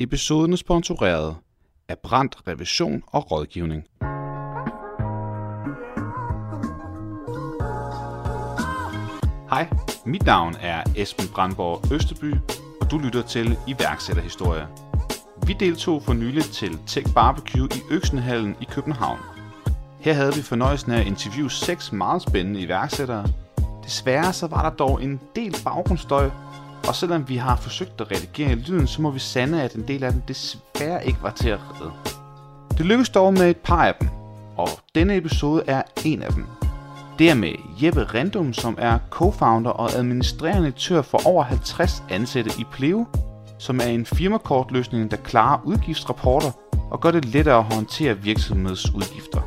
[0.00, 1.36] Episoden er sponsoreret
[1.88, 3.84] af Brandt Revision og Rådgivning.
[9.50, 9.68] Hej,
[10.06, 12.34] mit navn er Esben Brandborg Østerby,
[12.80, 14.66] og du lytter til iværksætterhistorie.
[15.46, 19.18] Vi deltog for nylig til Tech Barbecue i Øksenhallen i København.
[20.00, 23.26] Her havde vi fornøjelsen af at interviewe seks meget spændende iværksættere.
[23.84, 26.30] Desværre så var der dog en del baggrundsstøj,
[26.86, 30.04] og selvom vi har forsøgt at redigere lyden, så må vi sande, at en del
[30.04, 31.92] af den desværre ikke var til at redde.
[32.78, 34.08] Det lykkedes dog med et par af dem,
[34.56, 36.46] og denne episode er en af dem.
[37.18, 42.50] Det er med Jeppe Rendum, som er co-founder og administrerende direktør for over 50 ansatte
[42.58, 43.06] i Pleo,
[43.58, 46.50] som er en firmakortløsning, der klarer udgiftsrapporter
[46.90, 49.40] og gør det lettere at håndtere virksomhedsudgifter.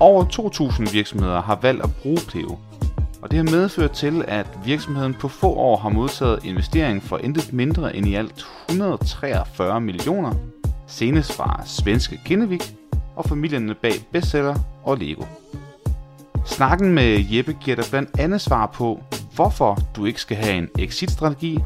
[0.00, 2.58] Over 2.000 virksomheder har valgt at bruge Pleo,
[3.22, 7.52] og det har medført til, at virksomheden på få år har modtaget investering for intet
[7.52, 10.34] mindre end i alt 143 millioner,
[10.86, 12.74] senest fra svenske Kinnevik
[13.16, 14.54] og familierne bag bestseller
[14.84, 15.24] og Lego.
[16.46, 19.02] Snakken med Jeppe giver dig blandt andet svar på,
[19.34, 21.58] hvorfor du ikke skal have en exit-strategi,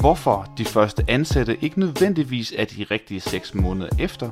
[0.00, 4.30] hvorfor de første ansatte ikke nødvendigvis er de rigtige 6 måneder efter,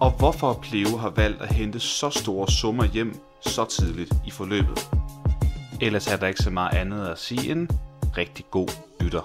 [0.00, 5.01] og hvorfor Pleo har valgt at hente så store summer hjem så tidligt i forløbet.
[5.86, 7.68] Ellers er der ikke så meget andet at sige end
[8.20, 8.70] rigtig god
[9.02, 9.24] lytter.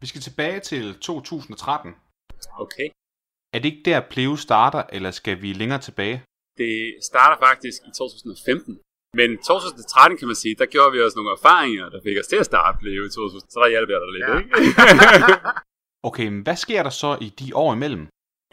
[0.00, 1.94] Vi skal tilbage til 2013.
[2.64, 2.88] Okay.
[3.54, 6.16] Er det ikke der Pleo starter, eller skal vi længere tilbage?
[6.58, 6.76] Det
[7.10, 8.80] starter faktisk i 2015.
[9.20, 12.38] Men 2013 kan man sige, der gjorde vi også nogle erfaringer, der fik os til
[12.42, 13.40] at starte Pleo i 2000.
[13.52, 14.34] Så der hjalp jeg dig lidt, ja.
[14.38, 14.52] ikke?
[16.08, 18.06] Okay, men hvad sker der så i de år imellem?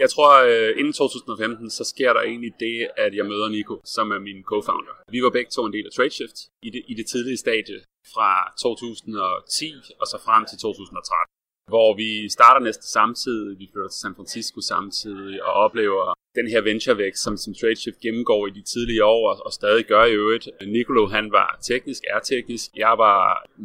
[0.04, 4.06] Jeg tror, uh, inden 2015, så sker der egentlig det, at jeg møder Nico, som
[4.16, 4.96] er min co-founder.
[5.16, 7.80] Vi var begge to en del af TradeShift i det, i det tidlige stadie
[8.14, 8.30] fra
[8.62, 14.16] 2010 og så frem til 2013 hvor vi starter næsten samtidig, vi flytter til San
[14.16, 19.30] Francisco samtidig og oplever den her venturevækst, som, som TradeShift gennemgår i de tidlige år
[19.32, 20.50] og, og stadig gør i øvrigt.
[20.76, 22.68] Nicolo, han var teknisk, er teknisk.
[22.76, 23.20] Jeg var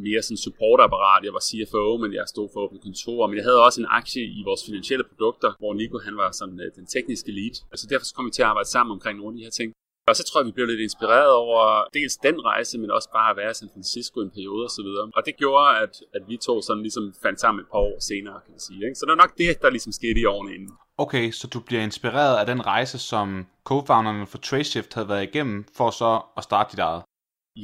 [0.06, 3.27] mere sådan supportapparat, jeg var CFO, men jeg stod for åbent kontor.
[3.27, 6.61] Men jeg havde også en aktie i vores finansielle produkter, hvor Nico han var sådan
[6.65, 7.56] øh, den tekniske lead.
[7.73, 9.73] Altså derfor så kom vi til at arbejde sammen omkring nogle af de her ting.
[10.09, 13.31] Og så tror jeg, vi blev lidt inspireret over dels den rejse, men også bare
[13.31, 15.11] at være i San Francisco en periode og så videre.
[15.17, 18.41] Og det gjorde, at, at vi to sådan ligesom fandt sammen et par år senere,
[18.44, 18.81] kan man sige.
[18.87, 18.94] Ikke?
[18.94, 20.72] Så det var nok det, der ligesom skete i årene inden.
[20.99, 25.59] Okay, så du bliver inspireret af den rejse, som co-founderne for TradeShift havde været igennem,
[25.78, 27.03] for så at starte dit eget?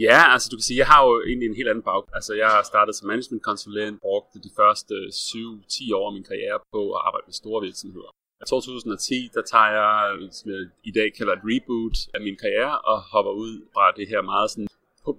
[0.06, 2.02] Ja, altså du kan sige, jeg har jo egentlig en helt anden bag.
[2.18, 6.80] Altså jeg har startet som managementkonsulent, brugte de første 7-10 år af min karriere på
[6.96, 8.10] at arbejde med store virksomheder.
[8.42, 12.36] I 2010, der tager jeg, øh, som jeg i dag kalder et reboot af min
[12.42, 14.68] karriere, og hopper ud fra det her meget sådan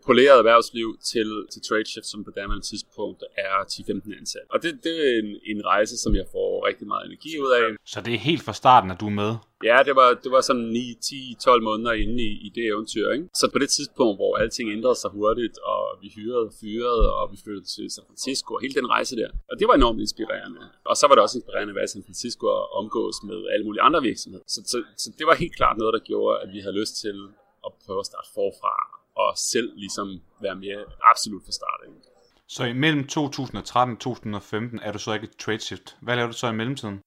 [0.09, 4.47] poleret erhvervsliv til, til TradeShift, som på daværende tidspunkt er 10-15 ansat.
[4.53, 7.61] Og det, det er en, en rejse, som jeg får rigtig meget energi ud af.
[7.93, 9.31] Så det er helt fra starten, at du er med?
[9.69, 13.07] Ja, det var, det var sådan 9, 10, 12 måneder inde i, i det eventyr.
[13.16, 13.25] Ikke?
[13.41, 17.37] Så på det tidspunkt, hvor alting ændrede sig hurtigt, og vi hyrede, fyrede, og vi
[17.43, 19.29] flyttede til San Francisco, og hele den rejse der.
[19.52, 20.61] Og det var enormt inspirerende.
[20.85, 23.66] Og så var det også inspirerende at være i San Francisco og omgås med alle
[23.67, 24.43] mulige andre virksomheder.
[24.47, 27.17] Så, så, så det var helt klart noget, der gjorde, at vi havde lyst til
[27.66, 30.81] at prøve at starte forfra og selv ligesom være mere
[31.11, 31.79] absolut fra start.
[31.87, 31.99] Ikke?
[32.47, 35.97] Så imellem 2013 og 2015 er du så ikke et trade shift.
[36.01, 36.99] Hvad laver du så i mellemtiden?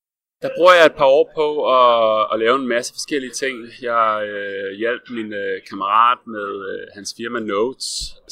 [0.45, 1.47] Der bruger jeg et par år på
[1.79, 3.57] at, at lave en masse forskellige ting.
[3.91, 7.89] Jeg øh, hjalp min øh, kammerat med øh, hans firma Notes,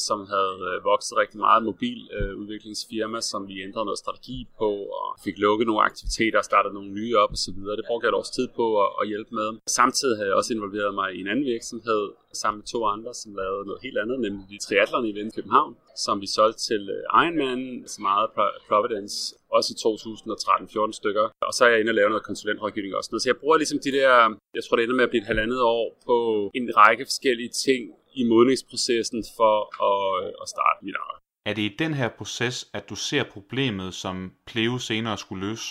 [0.06, 5.06] som havde øh, vokset rigtig meget mobiludviklingsfirma, øh, som vi ændrede noget strategi på, og
[5.24, 7.58] fik lukket nogle aktiviteter og startet nogle nye op osv.
[7.78, 9.48] Det brugte jeg et års tid på at, at hjælpe med.
[9.80, 12.04] Samtidig havde jeg også involveret mig i en anden virksomhed,
[12.42, 15.72] sammen med to andre, som lavede noget helt andet, nemlig de triathlon i København,
[16.04, 17.62] som vi solgte til øh, Ironman,
[17.94, 18.26] så meget
[18.68, 19.16] Providence,
[19.56, 21.26] også i 2013-14 stykker.
[21.48, 23.08] Og så er jeg inde og lave noget konsulentrådgivning også.
[23.22, 24.12] Så jeg bruger ligesom de der,
[24.56, 26.16] jeg tror det ender med at blive et halvandet år på
[26.54, 27.82] en række forskellige ting
[28.20, 29.54] i modningsprocessen for
[29.90, 31.20] at, øh, at starte mit arbejde.
[31.46, 35.66] Er det i den her proces, at du ser problemet, som Pleo senere skulle løse?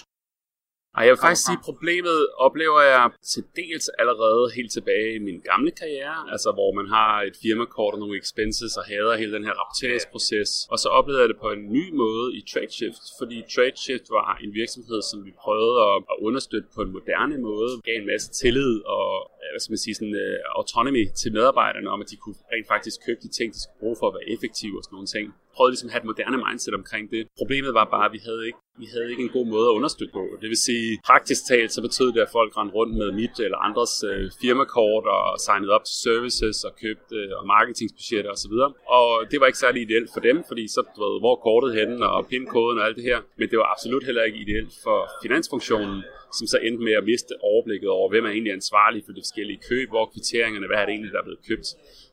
[0.98, 5.20] Ej, jeg vil faktisk sige, at problemet oplever jeg til dels allerede helt tilbage i
[5.28, 9.34] min gamle karriere, altså hvor man har et firmakort og nogle expenses og hader hele
[9.38, 10.50] den her rapporteringsproces.
[10.72, 14.52] Og så oplevede jeg det på en ny måde i TradeShift, fordi TradeShift var en
[14.62, 15.98] virksomhed, som vi prøvede at,
[16.28, 19.08] understøtte på en moderne måde, gav en masse tillid og
[19.44, 22.68] Øh, hvad skal man sige, sådan, uh, autonomy til medarbejderne om, at de kunne rent
[22.74, 25.26] faktisk købe de ting, de skulle bruge for at være effektive og sådan nogle ting
[25.56, 27.22] prøvede ligesom at have et moderne mindset omkring det.
[27.42, 30.14] Problemet var bare, at vi havde ikke, vi havde ikke en god måde at understøtte
[30.20, 30.24] på.
[30.42, 33.60] Det vil sige, praktisk talt, så betød det, at folk rendte rundt med mit eller
[33.68, 38.56] andres øh, firmakort og signede op til services og købte øh, og marketingsbudgetter osv.
[38.66, 41.72] Og, og det var ikke særlig ideelt for dem, fordi så, du ved, hvor kortet
[41.80, 43.20] henne og pin-koden og alt det her.
[43.40, 45.98] Men det var absolut heller ikke ideelt for finansfunktionen,
[46.38, 49.60] som så endte med at miste overblikket over, hvem er egentlig ansvarlig for de forskellige
[49.70, 51.68] køb, hvor kvitteringerne, hvad er det egentlig, der er blevet købt.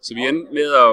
[0.07, 0.93] Så vi endte med at,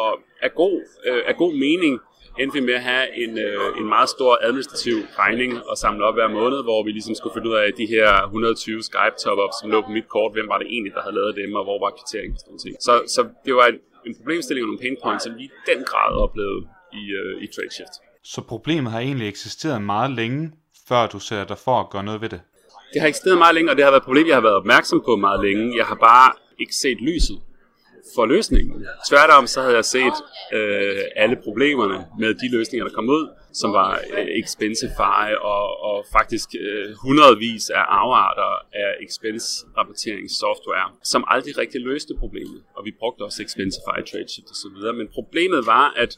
[0.00, 0.10] at
[0.46, 0.76] af god,
[1.08, 1.94] øh, af god mening
[2.38, 6.14] endte vi med at have en, øh, en meget stor administrativ regning og samle op
[6.14, 9.70] hver måned, hvor vi ligesom skulle finde ud af de her 120 Skype top-ups, som
[9.70, 11.90] lå på mit kort, hvem var det egentlig, der havde lavet dem, og hvor var
[11.98, 15.32] kvitteringen og sådan Så, så det var en, en problemstilling og nogle pain points, som
[15.38, 16.62] vi i den grad oplevede
[17.00, 17.94] i, øh, i TradeShift.
[18.32, 20.52] Så problemet har egentlig eksisteret meget længe,
[20.88, 22.40] før du sætter dig for at gøre noget ved det?
[22.92, 25.02] Det har eksisteret meget længe, og det har været et problem, jeg har været opmærksom
[25.04, 25.76] på meget længe.
[25.76, 27.38] Jeg har bare ikke set lyset
[28.14, 28.86] for løsningen.
[29.08, 30.16] Tværtom så havde jeg set
[30.52, 36.06] øh, alle problemerne med de løsninger, der kom ud, som var øh, Expensify og, og
[36.12, 42.62] faktisk øh, hundredvis af afarter af expense-rapporteringssoftware, som aldrig rigtig løste problemet.
[42.76, 44.94] Og vi brugte også Expensify, Tradeshift osv.
[45.00, 46.16] Men problemet var, at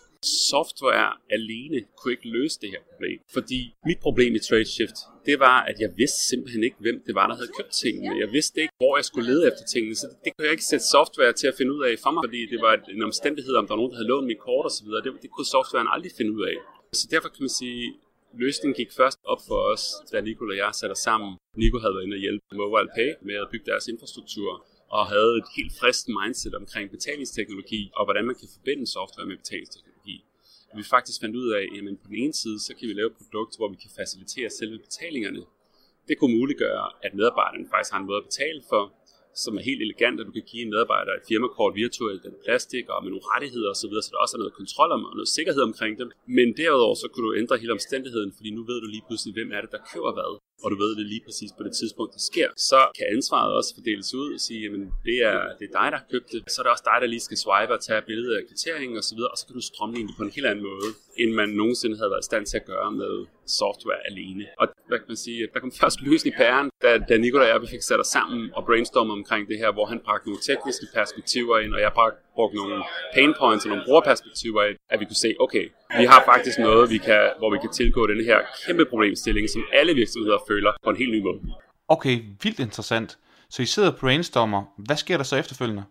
[0.50, 3.18] software alene kunne ikke løse det her problem.
[3.36, 7.26] Fordi mit problem i Tradeshift, det var, at jeg vidste simpelthen ikke, hvem det var,
[7.26, 8.18] der havde købt tingene.
[8.24, 10.84] Jeg vidste ikke, hvor jeg skulle lede efter tingene, så det kunne jeg ikke sætte
[10.96, 13.72] software til at finde ud af for mig, fordi det var en omstændighed, om der
[13.74, 14.88] var nogen, der havde lånt mit kort osv.
[15.04, 16.56] Det, det kunne softwaren aldrig finde ud af.
[16.94, 17.94] Så derfor kan man sige,
[18.44, 21.30] løsningen gik først op for os, da Nico og jeg satte os sammen.
[21.56, 24.50] Nico havde været inde og hjælpe Mobile Pay med at bygge deres infrastruktur,
[24.96, 29.36] og havde et helt frisk mindset omkring betalingsteknologi, og hvordan man kan forbinde software med
[29.42, 30.16] betalingsteknologi.
[30.70, 33.10] Og vi faktisk fandt ud af, at på den ene side, så kan vi lave
[33.12, 35.42] et produkt, hvor vi kan facilitere selve betalingerne.
[36.08, 38.82] Det kunne muliggøre, at medarbejderne faktisk har en måde at betale for,
[39.44, 42.84] som er helt elegant, at du kan give en medarbejder et firmakort virtuelt, den plastik
[42.88, 45.14] og med nogle rettigheder osv., så, videre, så der også er noget kontrol om og
[45.18, 46.08] noget sikkerhed omkring dem.
[46.38, 49.50] Men derudover så kunne du ændre hele omstændigheden, fordi nu ved du lige pludselig, hvem
[49.56, 52.24] er det, der køber hvad og du ved det lige præcis på det tidspunkt, det
[52.30, 55.88] sker, så kan ansvaret også fordeles ud og sige, jamen det er, det er dig,
[55.92, 56.40] der har købt det.
[56.52, 59.20] Så er det også dig, der lige skal swipe og tage billeder af kvitteringen osv.,
[59.32, 60.88] og så kan du strømligne det på en helt anden måde,
[61.20, 63.14] end man nogensinde havde været i stand til at gøre med
[63.60, 64.44] software alene.
[64.60, 67.62] Og hvad kan man sige, der kom først løs i pæren, da, da Nicolai og
[67.62, 70.86] jeg fik sat os sammen og brainstorme omkring det her, hvor han bragte nogle tekniske
[70.94, 71.92] perspektiver ind, og jeg
[72.34, 72.84] brugte nogle
[73.14, 75.64] pain points og nogle brugerperspektiver at vi kunne se, okay,
[76.00, 79.62] vi har faktisk noget, vi kan, hvor vi kan tilgå den her kæmpe problemstilling, som
[79.72, 81.40] alle virksomheder føler på en helt ny måde.
[81.88, 83.18] Okay, vildt interessant.
[83.50, 84.62] Så I sidder og brainstormer.
[84.86, 85.84] Hvad sker der så efterfølgende?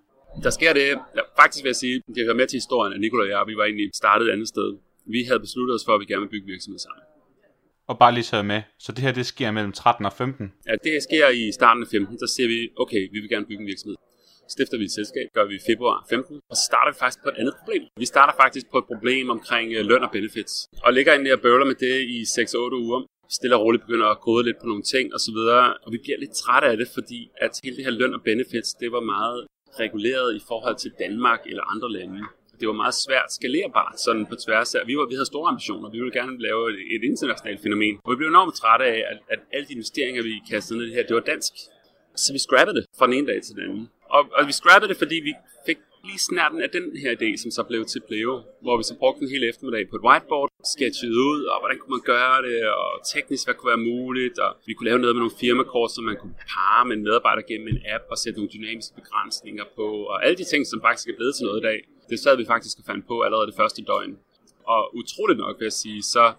[0.44, 3.26] Der sker det, ja, faktisk vil jeg sige, det hører med til historien, at Nikolaj
[3.26, 4.78] og jeg, vi var egentlig startet et andet sted.
[5.06, 7.04] Vi havde besluttet os for, at vi gerne vil bygge virksomhed sammen.
[7.88, 10.54] Og bare lige tage med, så det her det sker mellem 13 og 15?
[10.68, 13.62] Ja, det sker i starten af 15, der siger vi, okay, vi vil gerne bygge
[13.62, 13.96] en virksomhed
[14.56, 17.30] stifter vi et selskab, gør vi i februar 15, og så starter vi faktisk på
[17.34, 17.84] et andet problem.
[18.04, 20.54] Vi starter faktisk på et problem omkring øh, løn og benefits,
[20.86, 23.02] og ligger ind og bøvler med det i 6-8 uger
[23.38, 26.00] stille og roligt begynder at kode lidt på nogle ting og så videre, og vi
[26.04, 29.04] bliver lidt trætte af det, fordi at hele det her løn og benefits, det var
[29.16, 29.40] meget
[29.84, 32.22] reguleret i forhold til Danmark eller andre lande.
[32.60, 34.82] Det var meget svært skalerbart sådan på tværs af.
[34.90, 37.96] Vi, var, vi havde store ambitioner, vi ville gerne lave et, et internationalt fænomen.
[38.04, 40.90] Og vi blev enormt trætte af, at, at alle de investeringer, vi kastede ned i
[40.90, 41.54] det her, det var dansk.
[42.16, 43.90] Så vi scrappede det fra den ene dag til den anden.
[44.16, 45.34] Og, og vi scrappede det, fordi vi
[45.66, 45.78] fik
[46.10, 49.22] lige snærten af den her idé, som så blev til Pleo, hvor vi så brugte
[49.24, 52.92] en hel eftermiddag på et whiteboard, sketchede ud, og hvordan kunne man gøre det, og
[53.14, 56.18] teknisk, hvad kunne være muligt, og vi kunne lave noget med nogle firmakort, som man
[56.22, 60.18] kunne parre med en medarbejder gennem en app, og sætte nogle dynamiske begrænsninger på, og
[60.26, 61.80] alle de ting, som faktisk er blevet til noget i dag,
[62.12, 64.14] det sad vi faktisk og fandt på allerede det første døgn.
[64.74, 66.34] Og utroligt nok, vil jeg sige, så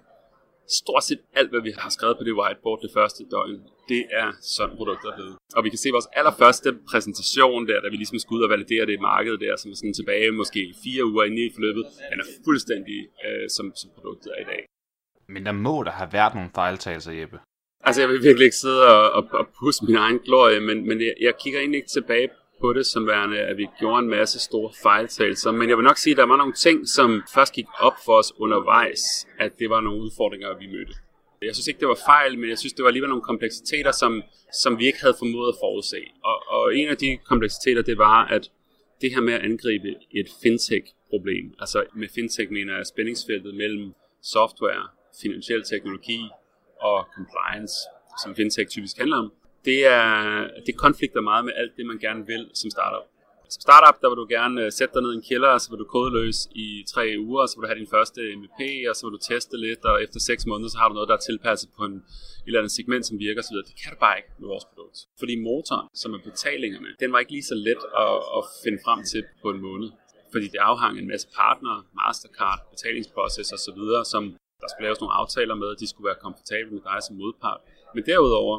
[0.69, 4.28] stort set alt, hvad vi har skrevet på det whiteboard det første døgn, det er
[4.57, 5.37] sådan produkter er blevet.
[5.57, 8.87] Og vi kan se vores allerførste præsentation der, da vi ligesom skulle ud og validere
[8.87, 12.21] det i markedet der, som er sådan tilbage måske fire uger inde i forløbet, den
[12.21, 14.62] er fuldstændig øh, som, som produktet er i dag.
[15.28, 17.38] Men der må der have været nogle fejltagelser, Jeppe.
[17.85, 21.00] Altså, jeg vil virkelig ikke sidde og, og, og pusse min egen glorie, men, men
[21.00, 22.28] jeg, jeg kigger egentlig ikke tilbage
[22.62, 25.99] på det som værende, at vi gjorde en masse store fejltagelser, men jeg vil nok
[25.99, 29.02] sige, at der var nogle ting, som først gik op for os undervejs,
[29.38, 30.95] at det var nogle udfordringer, vi mødte.
[31.42, 34.23] Jeg synes ikke, det var fejl, men jeg synes, det var alligevel nogle kompleksiteter, som,
[34.62, 36.02] som vi ikke havde formået at forudse.
[36.25, 38.50] Og, og en af de kompleksiteter, det var, at
[39.00, 43.92] det her med at angribe et fintech-problem, altså med fintech mener jeg spændingsfeltet mellem
[44.23, 44.85] software,
[45.23, 46.21] finansiel teknologi
[46.81, 47.75] og compliance,
[48.23, 49.33] som fintech typisk handler om,
[49.64, 53.07] det, er, det konflikter meget med alt det, man gerne vil som startup.
[53.54, 55.69] Som startup, der vil du gerne øh, sætte dig ned i en kælder, og så
[55.71, 58.95] vil du kodeløs i tre uger, og så vil du have din første MVP, og
[58.97, 61.25] så vil du teste lidt, og efter seks måneder, så har du noget, der er
[61.28, 62.02] tilpasset på en, et
[62.47, 63.57] eller andet segment, som virker osv.
[63.71, 64.99] Det kan du bare ikke med vores produkt.
[65.21, 69.00] Fordi motoren, som er betalingerne, den var ikke lige så let at, at finde frem
[69.12, 69.90] til på en måned.
[70.33, 73.81] Fordi det afhang en masse partnere, Mastercard, betalingsproces osv.,
[74.12, 74.23] som
[74.61, 77.61] der skulle laves nogle aftaler med, de skulle være komfortable med dig som modpart.
[77.95, 78.57] Men derudover,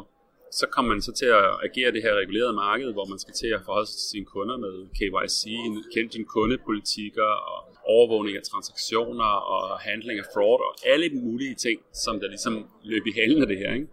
[0.60, 3.50] så kommer man så til at agere det her regulerede marked, hvor man skal til
[3.56, 5.42] at forholde sig til sine kunder med KYC,
[5.94, 7.58] kende dine kundepolitikker og
[7.96, 12.54] overvågning af transaktioner og handling af fraud og alle de mulige ting, som der ligesom
[12.84, 13.74] løb i halen af det her.
[13.74, 13.88] Ikke?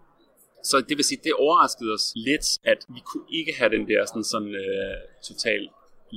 [0.64, 4.00] Så det vil sige, det overraskede os lidt, at vi kunne ikke have den der
[4.10, 4.96] sådan, sådan uh,
[5.28, 5.62] total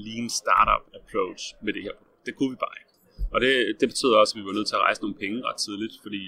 [0.06, 2.92] lean startup approach med det her Det kunne vi bare ikke.
[3.34, 5.60] Og det, det betyder også, at vi var nødt til at rejse nogle penge ret
[5.66, 6.22] tidligt, fordi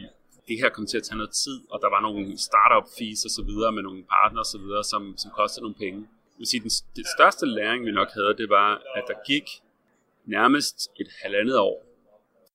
[0.48, 3.32] det her kom til at tage noget tid, og der var nogle startup fees og
[3.38, 6.00] så videre med nogle partnere og så videre, som, som kostede nogle penge.
[6.34, 9.48] Jeg vil sige, den, den største læring, vi nok havde, det var, at der gik
[10.38, 11.78] nærmest et halvandet år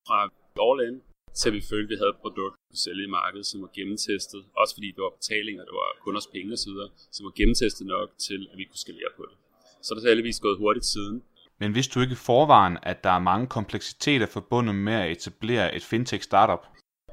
[0.07, 0.19] fra
[0.67, 0.97] all in,
[1.41, 4.41] til vi følte, at vi havde et produkt, vi sælge i markedet, som var gennemtestet,
[4.61, 6.75] også fordi det var betaling, og det var kunders penge osv.,
[7.15, 9.37] som var gennemtestet nok til, at vi kunne skalere på det.
[9.85, 11.17] Så er heldigvis gået hurtigt siden.
[11.61, 15.75] Men vidste du ikke i forvejen, at der er mange kompleksiteter forbundet med at etablere
[15.77, 16.65] et fintech startup?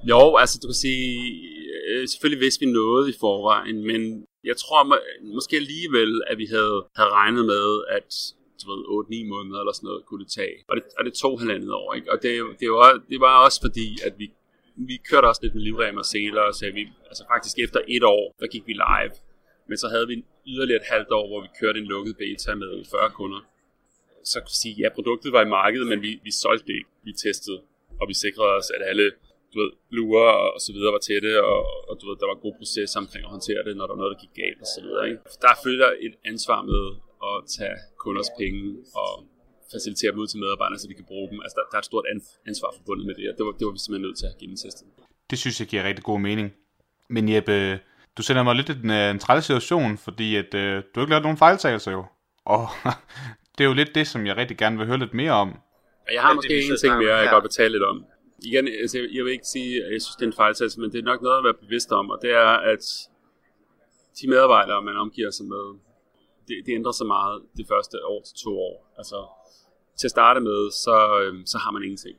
[0.03, 1.12] Jo, altså du kan sige,
[1.89, 4.96] øh, selvfølgelig vidste vi noget i forvejen, men jeg tror må,
[5.36, 8.10] måske alligevel, at vi havde, havde regnet med, at
[8.60, 8.79] du ved,
[9.25, 10.58] 8-9 måneder eller sådan noget kunne det tage.
[10.70, 12.12] Og det, og det tog halvandet år, ikke?
[12.12, 14.27] Og det, det, var, det var også fordi, at vi,
[14.75, 18.03] vi kørte også lidt med livrem og seler, og sagde vi, altså faktisk efter et
[18.03, 19.13] år, der gik vi live.
[19.70, 20.15] Men så havde vi
[20.48, 23.41] yderligere et halvt år, hvor vi kørte en lukket beta med 40 kunder.
[24.24, 26.89] Så kan sige, ja, produktet var i markedet, men vi, vi solgte det ikke.
[27.03, 27.62] Vi testede,
[28.01, 29.12] og vi sikrede os, at alle
[29.51, 32.53] du ved, lurer og så videre var tætte, og, og du ved, der var god
[32.60, 35.03] proces omkring at håndtere det, når der var noget, der gik galt og så videre.
[35.10, 35.20] Ikke?
[35.46, 36.84] Der følger et ansvar med
[37.29, 38.63] at tage kunders penge
[39.01, 39.12] og
[39.74, 41.38] facilitere dem ud til medarbejderne, så de kan bruge dem.
[41.44, 42.06] Altså, der, der er et stort
[42.50, 44.82] ansvar forbundet med det, og det var, det var vi simpelthen nødt til at gennemteste.
[45.29, 46.48] Det synes jeg giver rigtig god mening.
[47.15, 47.79] Men Jeppe,
[48.18, 51.27] du sender mig lidt en, en træls situation, fordi at, øh, du har ikke lavet
[51.27, 52.03] nogen fejltagelser jo.
[52.46, 52.63] Og
[53.56, 55.50] det er jo lidt det, som jeg rigtig gerne vil høre lidt mere om.
[56.13, 58.06] Jeg har måske en ting mere, jeg godt vil tale lidt om
[58.46, 61.00] igen, altså, jeg vil ikke sige, at jeg synes, det er en fejltagelse, men det
[61.00, 62.84] er nok noget at være bevidst om, og det er, at
[64.22, 65.79] de medarbejdere, man omgiver sig med,
[66.48, 68.93] det, det ændrer sig meget de første år til to år.
[68.98, 69.27] Altså,
[70.00, 72.17] til at starte med, så, øhm, så har man ingenting.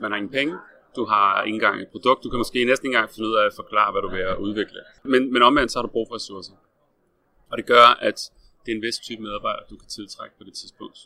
[0.00, 0.54] Man har ingen penge,
[0.96, 3.44] du har ikke engang et produkt, du kan måske næsten ikke engang finde ud af
[3.46, 4.80] at forklare, hvad du vil udvikle.
[5.04, 6.52] Men, men omvendt, så har du brug for ressourcer.
[7.50, 8.18] Og det gør, at
[8.62, 10.98] det er en vis type medarbejder, du kan tiltrække på det tidspunkt,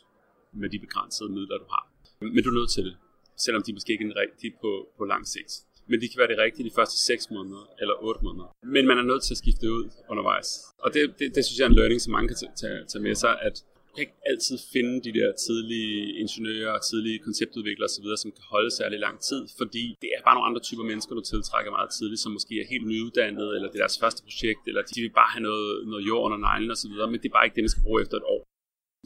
[0.53, 1.83] med de begrænsede midler, du har.
[2.19, 2.95] Men du er nødt til det
[3.45, 5.51] selvom de måske ikke er rigtige på, på lang sigt.
[5.89, 8.49] Men de kan være det rigtige de første 6 måneder eller 8 måneder.
[8.75, 10.49] Men man er nødt til at skifte ud undervejs.
[10.83, 13.15] Og det, det, det synes jeg er en learning, som mange kan tage, tage med
[13.23, 13.55] sig, at
[13.91, 18.45] du kan ikke altid finde de der tidlige ingeniører og tidlige konceptudviklere osv., som kan
[18.53, 21.89] holde særlig lang tid, fordi det er bare nogle andre typer mennesker, du tiltrækker meget
[21.97, 25.13] tidligt, som måske er helt nyuddannede, eller det er deres første projekt, eller de vil
[25.21, 27.73] bare have noget, noget jord under neglen osv., men det er bare ikke det, man
[27.73, 28.41] skal bruge efter et år.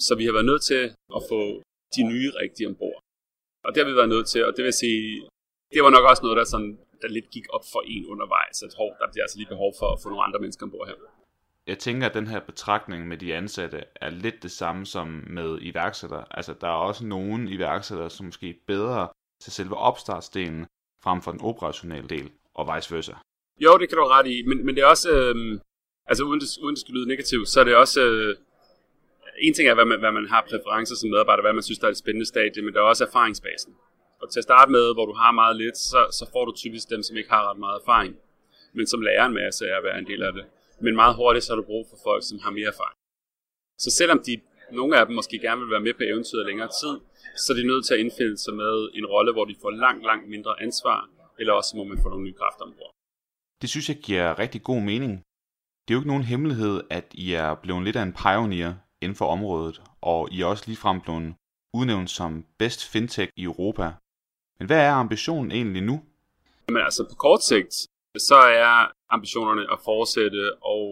[0.07, 0.83] Så vi har været nødt til
[1.17, 1.41] at få
[1.95, 2.97] de nye rigtige ombord.
[3.65, 5.01] Og det har vi været nødt til, og det vil sige,
[5.73, 8.73] det var nok også noget, der, sådan, der lidt gik op for en undervejs, at
[8.77, 10.95] hov, der bliver altså lige behov for at få nogle andre mennesker ombord her.
[11.67, 15.57] Jeg tænker, at den her betragtning med de ansatte er lidt det samme som med
[15.61, 16.25] iværksættere.
[16.31, 19.07] Altså, der er også nogle iværksættere, som måske er bedre
[19.41, 20.65] til selve opstartsdelen,
[21.03, 23.13] frem for den operationelle del, og vice versa.
[23.63, 25.59] Jo, det kan du ret i, men, men det er også, øh,
[26.05, 28.35] altså uden det, uden det skal lyde negativt, så er det også, øh,
[29.39, 31.87] en ting er, hvad man, hvad man har præferencer som medarbejder, hvad man synes, der
[31.87, 33.73] er et spændende stadie, men der er også erfaringsbasen.
[34.21, 36.89] Og til at starte med, hvor du har meget lidt, så, så får du typisk
[36.89, 38.15] dem, som ikke har ret meget erfaring,
[38.73, 40.45] men som lærer en masse af at være en del af det.
[40.81, 42.97] Men meget hurtigt, så har du brug for folk, som har mere erfaring.
[43.83, 44.33] Så selvom de,
[44.71, 46.93] nogle af dem måske gerne vil være med på eventyret længere tid,
[47.37, 50.03] så er de nødt til at indfinde sig med en rolle, hvor de får langt,
[50.05, 52.91] langt mindre ansvar, eller også må man få nogle nye kræfter ombord.
[53.61, 55.11] Det synes jeg giver rigtig god mening.
[55.83, 58.73] Det er jo ikke nogen hemmelighed, at I er blevet lidt af en pioneer
[59.05, 61.35] inden for området, og I er også ligefrem blevet
[61.77, 63.87] udnævnt som Best Fintech i Europa.
[64.59, 65.95] Men hvad er ambitionen egentlig nu?
[66.67, 67.73] Men altså på kort sigt,
[68.29, 68.35] så
[68.65, 70.41] er ambitionerne at fortsætte
[70.73, 70.85] og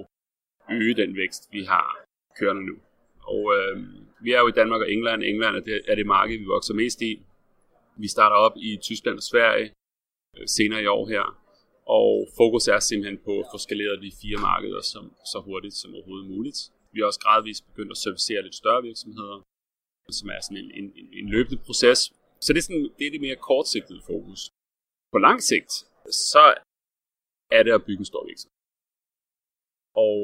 [0.70, 1.88] øge den vækst, vi har
[2.39, 2.75] kørende nu.
[3.34, 3.84] Og øh,
[4.25, 5.24] vi er jo i Danmark og England.
[5.24, 7.22] England er det, er det marked, vi vokser mest i.
[7.98, 9.74] Vi starter op i Tyskland og Sverige
[10.38, 11.25] øh, senere i år her.
[11.86, 15.93] Og fokus er simpelthen på at få skaleret de fire markeder som, så hurtigt som
[15.96, 16.60] overhovedet muligt.
[16.93, 19.38] Vi har også gradvist begyndt at servicere lidt større virksomheder,
[20.19, 22.00] som er sådan en, en, en løbende proces.
[22.43, 24.41] Så det er, sådan, det er det mere kortsigtede fokus.
[25.13, 25.71] På lang sigt,
[26.33, 26.45] så
[27.57, 28.53] er det at bygge en stor virksomhed.
[30.07, 30.17] Og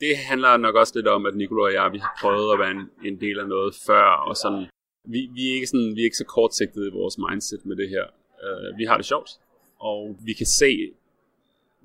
[0.00, 2.74] det handler nok også lidt om, at Nicolai og jeg, vi har prøvet at være
[2.78, 4.64] en, en del af noget før, og sådan,
[5.12, 7.88] vi, vi, er ikke sådan, vi er ikke så kortsigtede i vores mindset med det
[7.88, 8.06] her.
[8.44, 9.30] Uh, vi har det sjovt,
[9.78, 10.70] og vi kan se,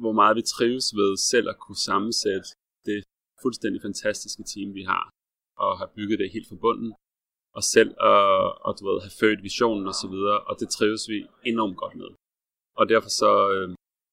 [0.03, 2.49] hvor meget vi trives ved selv at kunne sammensætte
[3.43, 5.03] fuldstændig fantastiske team, vi har,
[5.63, 6.91] og har bygget det helt fra bunden,
[7.57, 11.03] og selv at, og, du ved, have født visionen og så videre, og det trives
[11.11, 11.17] vi
[11.51, 12.09] enormt godt med.
[12.79, 13.69] Og derfor så, øh,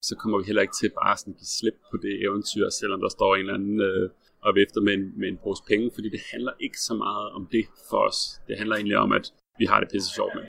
[0.09, 3.01] så kommer vi heller ikke til bare sådan at give slip på det eventyr, selvom
[3.05, 4.11] der står en eller anden øh,
[4.47, 7.49] og vifter med en, med en pose penge, fordi det handler ikke så meget om
[7.53, 8.19] det for os.
[8.49, 10.45] Det handler egentlig om, at vi har det pisse sjovt med.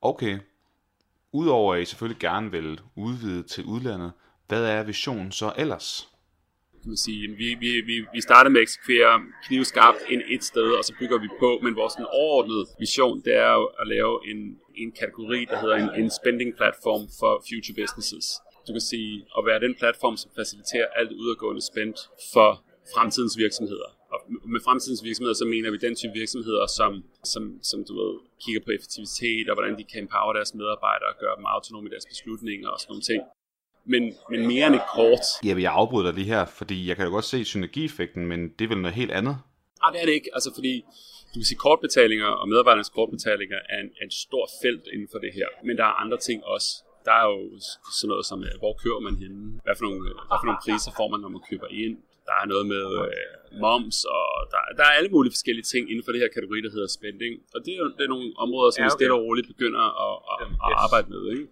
[0.00, 0.38] Okay.
[1.32, 4.12] Udover at I selvfølgelig gerne vil udvide til udlandet,
[4.48, 6.09] hvad er visionen så ellers?
[6.82, 10.68] Kan man sige, vi, vi, vi, vi starter med at eksekvere knivskarpt ind et sted,
[10.78, 14.38] og så bygger vi på, men vores overordnede vision, det er jo at lave en,
[14.82, 18.26] en kategori, der hedder en, en spending platform for future businesses
[18.70, 21.94] du kan sige, at være den platform, som faciliterer alt udadgående spend
[22.32, 22.50] for
[22.94, 23.88] fremtidens virksomheder.
[24.14, 24.18] Og
[24.54, 26.92] med fremtidens virksomheder, så mener vi den type virksomheder, som,
[27.32, 31.18] som, som du ved, kigger på effektivitet, og hvordan de kan empower deres medarbejdere og
[31.22, 33.20] gøre dem autonome i deres beslutninger og sådan nogle ting.
[33.84, 35.24] Men, men mere end et kort.
[35.44, 38.64] Ja, jeg afbryder dig lige her, fordi jeg kan jo godt se synergieffekten, men det
[38.64, 39.36] er vel noget helt andet?
[39.82, 40.30] Nej, det er det ikke.
[40.34, 40.84] Altså fordi,
[41.30, 45.18] du kan sige, kortbetalinger og medarbejdernes kortbetalinger er en, er en stor felt inden for
[45.18, 45.46] det her.
[45.64, 47.40] Men der er andre ting også der er jo
[47.98, 49.40] sådan noget som, øh, hvor kører man henne?
[49.66, 51.96] Hvad for nogle, hvad for nogle priser får man, når man køber ind?
[52.28, 53.26] Der er noget med øh,
[53.64, 56.72] moms, og der, der er alle mulige forskellige ting inden for det her kategori, der
[56.76, 57.32] hedder spending.
[57.54, 58.94] Og det er jo det er nogle områder, som ja, okay.
[58.94, 61.22] vi stille og roligt begynder at, at, at arbejde med.
[61.34, 61.46] Ikke?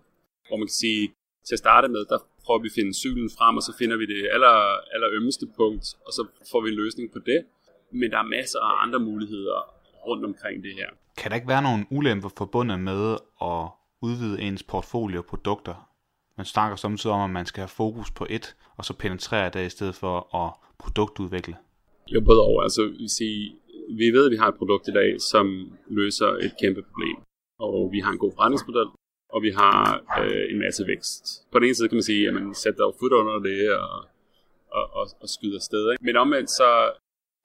[0.48, 1.02] Hvor man kan sige,
[1.48, 4.06] til at starte med, der prøver vi at finde cyklen frem, og så finder vi
[4.12, 4.56] det aller,
[4.94, 7.40] aller ømmeste punkt, og så får vi en løsning på det.
[7.92, 9.58] Men der er masser af andre muligheder
[10.06, 10.88] rundt omkring det her.
[11.18, 13.00] Kan der ikke være nogle ulemper forbundet med
[13.50, 13.60] at
[14.02, 15.74] udvide ens portfolio af produkter.
[16.36, 19.66] Man snakker samtidig om, at man skal have fokus på et, og så penetrere det
[19.66, 21.56] i stedet for at produktudvikle.
[22.12, 22.62] Jo, både over.
[22.62, 23.56] Altså, vi, sige,
[24.00, 27.16] vi ved, at vi har et produkt i dag, som løser et kæmpe problem.
[27.58, 28.88] Og vi har en god forretningsmodel,
[29.28, 29.78] og vi har
[30.22, 31.22] øh, en masse vækst.
[31.52, 33.98] På den ene side kan man sige, at man sætter jo fod under det og,
[34.70, 35.92] og, og, og skyder afsted.
[35.92, 36.04] Ikke?
[36.04, 36.92] Men omvendt så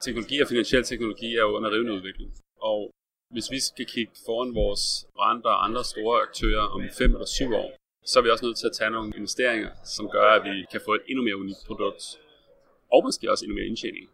[0.04, 2.30] teknologi og finansiel teknologi er jo under rivende udvikling.
[2.60, 2.90] Og
[3.34, 4.84] hvis vi skal kigge foran vores
[5.18, 7.70] renter og andre store aktører om 5 eller 7 år,
[8.04, 10.80] så er vi også nødt til at tage nogle investeringer, som gør, at vi kan
[10.84, 12.02] få et endnu mere unikt produkt,
[12.92, 14.06] og måske også endnu mere indtjening.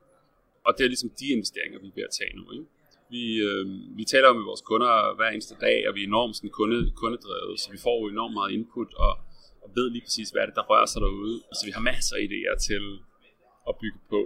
[0.66, 2.44] Og det er ligesom de investeringer, vi er ved at tage nu.
[2.52, 2.66] Ikke?
[3.10, 3.66] Vi, øh,
[3.98, 7.60] vi taler med vores kunder hver eneste dag, og vi er enormt sådan kunde, kundedrevet,
[7.60, 9.12] så vi får jo enormt meget input, og,
[9.62, 11.36] og ved lige præcis, hvad er det, der rører sig derude.
[11.56, 12.84] Så vi har masser af idéer til
[13.68, 14.20] at bygge på.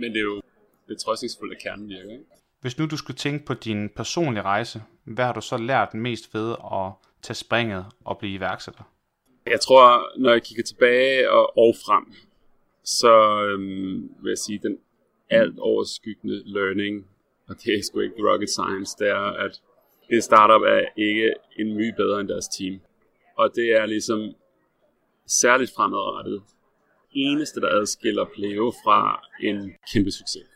[0.00, 0.40] Men det er jo
[0.88, 2.12] det trøstningsfuldt, at kernen virker.
[2.12, 2.24] Ikke?
[2.60, 6.34] Hvis nu du skulle tænke på din personlige rejse, hvad har du så lært mest
[6.34, 6.92] ved at
[7.22, 8.82] tage springet og blive iværksætter?
[9.46, 12.12] Jeg tror, når jeg kigger tilbage og, og frem,
[12.84, 14.78] så øhm, vil jeg sige, den
[15.30, 17.06] alt overskyggende learning,
[17.48, 19.60] og det er sgu ikke rocket science, det er, at
[20.10, 22.80] en startup er ikke en my bedre end deres team.
[23.36, 24.20] Og det er ligesom
[25.26, 26.42] særligt fremadrettet
[27.12, 30.46] eneste, der adskiller Pleo fra en kæmpe succes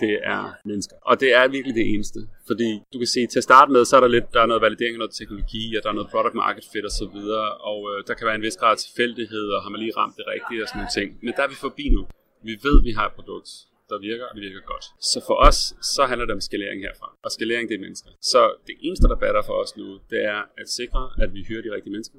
[0.00, 0.96] det er mennesker.
[1.10, 2.20] Og det er virkelig det eneste.
[2.46, 4.62] Fordi du kan se, til at starte med, så er der lidt, der er noget
[4.62, 7.78] validering af noget teknologi, og der er noget product market fit og så videre, og
[7.90, 10.24] øh, der kan være en vis grad af tilfældighed, og har man lige ramt det
[10.34, 11.08] rigtige og sådan nogle ting.
[11.24, 12.02] Men der er vi forbi nu.
[12.48, 13.50] Vi ved, vi har et produkt,
[13.90, 14.84] der virker, og det virker godt.
[15.10, 15.58] Så for os,
[15.94, 17.08] så handler det om skalering herfra.
[17.24, 18.10] Og skalering, det er mennesker.
[18.32, 21.62] Så det eneste, der batter for os nu, det er at sikre, at vi hører
[21.62, 22.18] de rigtige mennesker,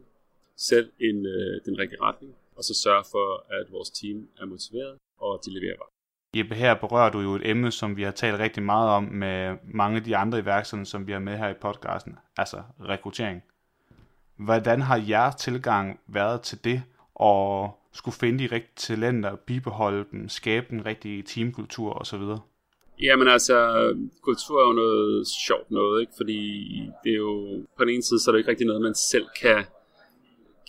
[0.58, 3.28] selv en, øh, den rigtige retning, og så sørge for,
[3.60, 5.92] at vores team er motiveret, og de leverer bare.
[6.38, 9.58] Jeppe, her berører du jo et emne, som vi har talt rigtig meget om med
[9.64, 13.44] mange af de andre iværksættere, som vi har med her i podcasten, altså rekruttering.
[14.36, 16.84] Hvordan har jeres tilgang været til det,
[17.16, 22.22] og skulle finde de rigtige talenter, bibeholde dem, skabe den rigtige teamkultur osv.?
[23.02, 23.56] Jamen altså,
[24.22, 26.14] kultur er jo noget sjovt noget, ikke?
[26.18, 26.42] fordi
[27.04, 29.26] det er jo, på den ene side, så er det ikke rigtig noget, man selv
[29.42, 29.64] kan,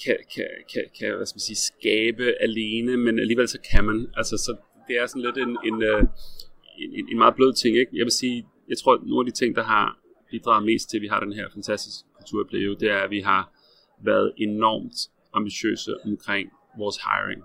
[0.04, 4.08] kan, kan, kan, kan hvad skal man sige, skabe alene, men alligevel så kan man.
[4.16, 4.56] Altså, så
[4.88, 6.02] det er sådan lidt en, en, øh,
[6.78, 7.76] en, en meget blød ting.
[7.76, 7.92] Ikke?
[7.96, 9.98] Jeg vil sige, jeg tror, at nogle af de ting, der har
[10.30, 12.42] bidraget mest til, at vi har den her fantastiske kultur
[12.74, 13.52] det er, at vi har
[14.04, 14.96] været enormt
[15.32, 17.42] ambitiøse omkring vores hiring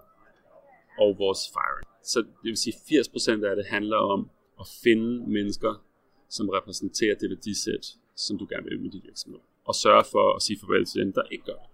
[0.99, 1.87] og vores firing.
[2.03, 5.85] Så det vil sige, 80% af det handler om at finde mennesker,
[6.29, 7.85] som repræsenterer det værdisæt,
[8.15, 9.39] som du gerne vil med din virksomhed.
[9.65, 11.69] Og sørge for at sige farvel til dem, der ikke gør det.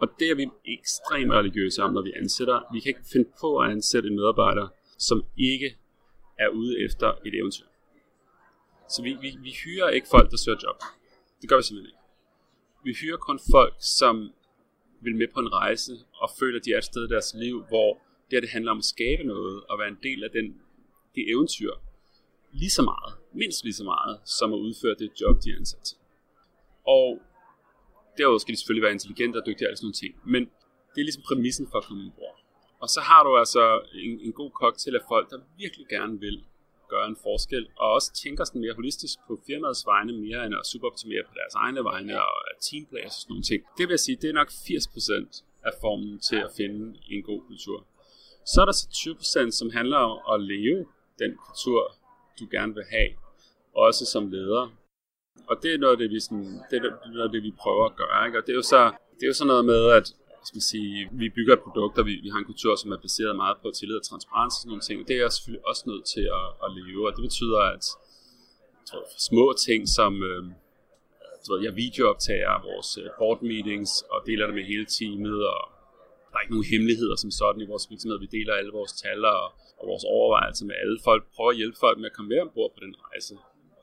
[0.00, 2.72] Og det er vi ekstremt religiøse om, når vi ansætter.
[2.72, 5.78] Vi kan ikke finde på at ansætte en medarbejder, som ikke
[6.38, 7.66] er ude efter et eventyr.
[8.88, 10.76] Så vi, vi, vi hyrer ikke folk, der søger job.
[11.40, 11.98] Det gør vi simpelthen ikke.
[12.84, 14.32] Vi hyrer kun folk, som
[15.00, 17.64] vil med på en rejse og føler, at de er et sted i deres liv,
[17.68, 17.90] hvor
[18.26, 20.46] det her det handler om at skabe noget og være en del af den,
[21.14, 21.72] det eventyr
[22.52, 25.80] lige så meget, mindst lige så meget, som at udføre det job, de er ansat
[25.80, 25.96] til.
[26.86, 27.22] Og
[28.18, 30.12] derudover skal de selvfølgelig være intelligente og dygtige og alle sådan nogle ting.
[30.34, 30.42] Men
[30.92, 32.36] det er ligesom præmissen for at komme ombord.
[32.82, 36.44] Og så har du altså en, en god cocktail af folk, der virkelig gerne vil
[36.88, 40.66] gøre en forskel, og også tænker sådan mere holistisk på firmaets vegne, mere end at
[40.72, 43.60] superoptimere på deres egne vegne og teamplays og sådan nogle ting.
[43.76, 47.40] Det vil jeg sige, det er nok 80% af formen til at finde en god
[47.48, 47.78] kultur.
[48.52, 50.86] Så er der så 20%, som handler om at leve
[51.22, 51.80] den kultur,
[52.40, 53.10] du gerne vil have,
[53.74, 54.64] også som leder.
[55.50, 57.96] Og det er noget af det, vi, sådan, det er noget det, vi prøver at
[57.96, 58.26] gøre.
[58.26, 58.38] Ikke?
[58.38, 58.82] Og det er jo så,
[59.16, 62.14] det er jo sådan noget med, at skal sige, vi bygger et produkt, og vi,
[62.24, 64.86] vi har en kultur, som er baseret meget på tillid og transparens og sådan nogle
[64.88, 65.08] ting.
[65.08, 67.84] Det er jeg selvfølgelig også nødt til at, at leve, og det betyder, at
[68.88, 70.42] tror, små ting som, øh,
[71.44, 75.62] tror, jeg videooptager vores øh, board meetings og deler det med hele teamet, og
[76.28, 78.18] der er ikke nogen hemmeligheder som sådan i vores virksomhed.
[78.26, 79.42] Vi deler alle vores tal og,
[79.80, 81.22] og vores overvejelser med alle folk.
[81.34, 83.34] Prøver at hjælpe folk med at komme med ombord på den rejse,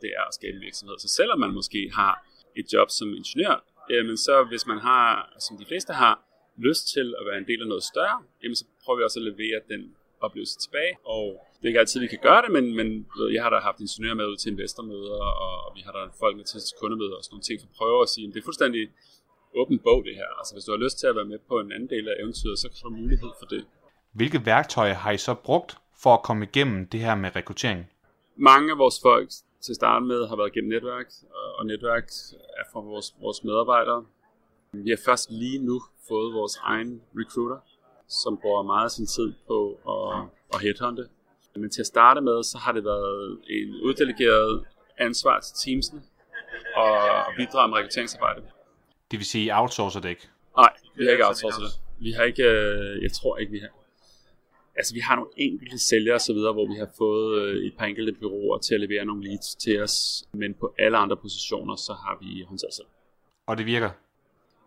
[0.02, 0.96] det er at skabe en virksomhed.
[1.00, 2.14] Så selvom man måske har
[2.60, 3.56] et job som ingeniør,
[3.90, 5.08] jamen så hvis man har,
[5.46, 6.16] som de fleste har,
[6.58, 9.26] lyst til at være en del af noget større, jamen så prøver vi også at
[9.32, 10.94] levere den oplevelse tilbage.
[11.04, 11.26] Og
[11.58, 14.16] det er ikke altid, vi kan gøre det, men, men jeg har da haft ingeniører
[14.16, 17.48] med ud til investormøder, og vi har der folk med til kundemøder og sådan nogle
[17.48, 18.84] ting, for at prøve at sige, at det er fuldstændig
[19.56, 20.30] åben bog det her.
[20.40, 22.60] Altså hvis du har lyst til at være med på en anden del af eventyret,
[22.60, 23.66] så kan du mulighed for det.
[24.14, 27.92] Hvilke værktøjer har I så brugt for at komme igennem det her med rekruttering?
[28.36, 29.30] Mange af vores folk
[29.62, 31.08] til at starte med har været gennem netværk,
[31.58, 32.06] og netværk
[32.60, 34.06] er fra vores, vores medarbejdere.
[34.84, 37.60] Vi har først lige nu fået vores egen recruiter,
[38.08, 41.08] som bruger meget af sin tid på at, at headhunte.
[41.56, 44.66] Men til at starte med, så har det været en uddelegeret
[44.98, 46.02] ansvar til teamsene
[46.76, 46.88] og
[47.38, 48.42] bidrage med rekrutteringsarbejde.
[49.12, 50.30] Det vil sige, outsourcer det ikke?
[50.58, 51.82] Nej, vi har ikke outsourcet det.
[52.00, 53.70] Vi har ikke, øh, jeg tror ikke, vi har.
[54.76, 57.74] Altså, vi har nogle enkelte sælgere og så videre, hvor vi har fået øh, et
[57.78, 61.76] par enkelte byråer til at levere nogle leads til os, men på alle andre positioner,
[61.76, 62.88] så har vi håndteret selv.
[63.48, 63.90] Og det virker?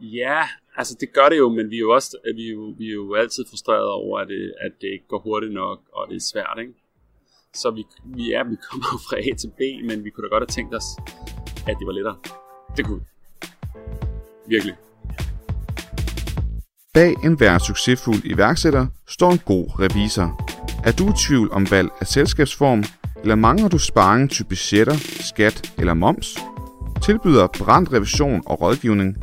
[0.01, 0.43] Ja,
[0.77, 2.89] altså det gør det jo, men vi er jo også øh, vi er jo, vi
[2.89, 6.17] er jo altid frustreret over, at det, at det ikke går hurtigt nok, og det
[6.17, 6.73] er svært, ikke?
[7.55, 10.35] Så vi, vi, er, vi kommer jo fra A til B, men vi kunne da
[10.35, 10.85] godt have tænkt os,
[11.69, 12.17] at det var lettere.
[12.77, 13.05] Det kunne
[14.49, 14.75] Virkelig.
[16.95, 20.29] Bag enhver succesfuld iværksætter står en god revisor.
[20.85, 22.85] Er du i tvivl om valg af selskabsform,
[23.23, 26.39] eller mangler du sparring til budgetter, skat eller moms?
[27.05, 29.17] Tilbyder Brand Revision og Rådgivning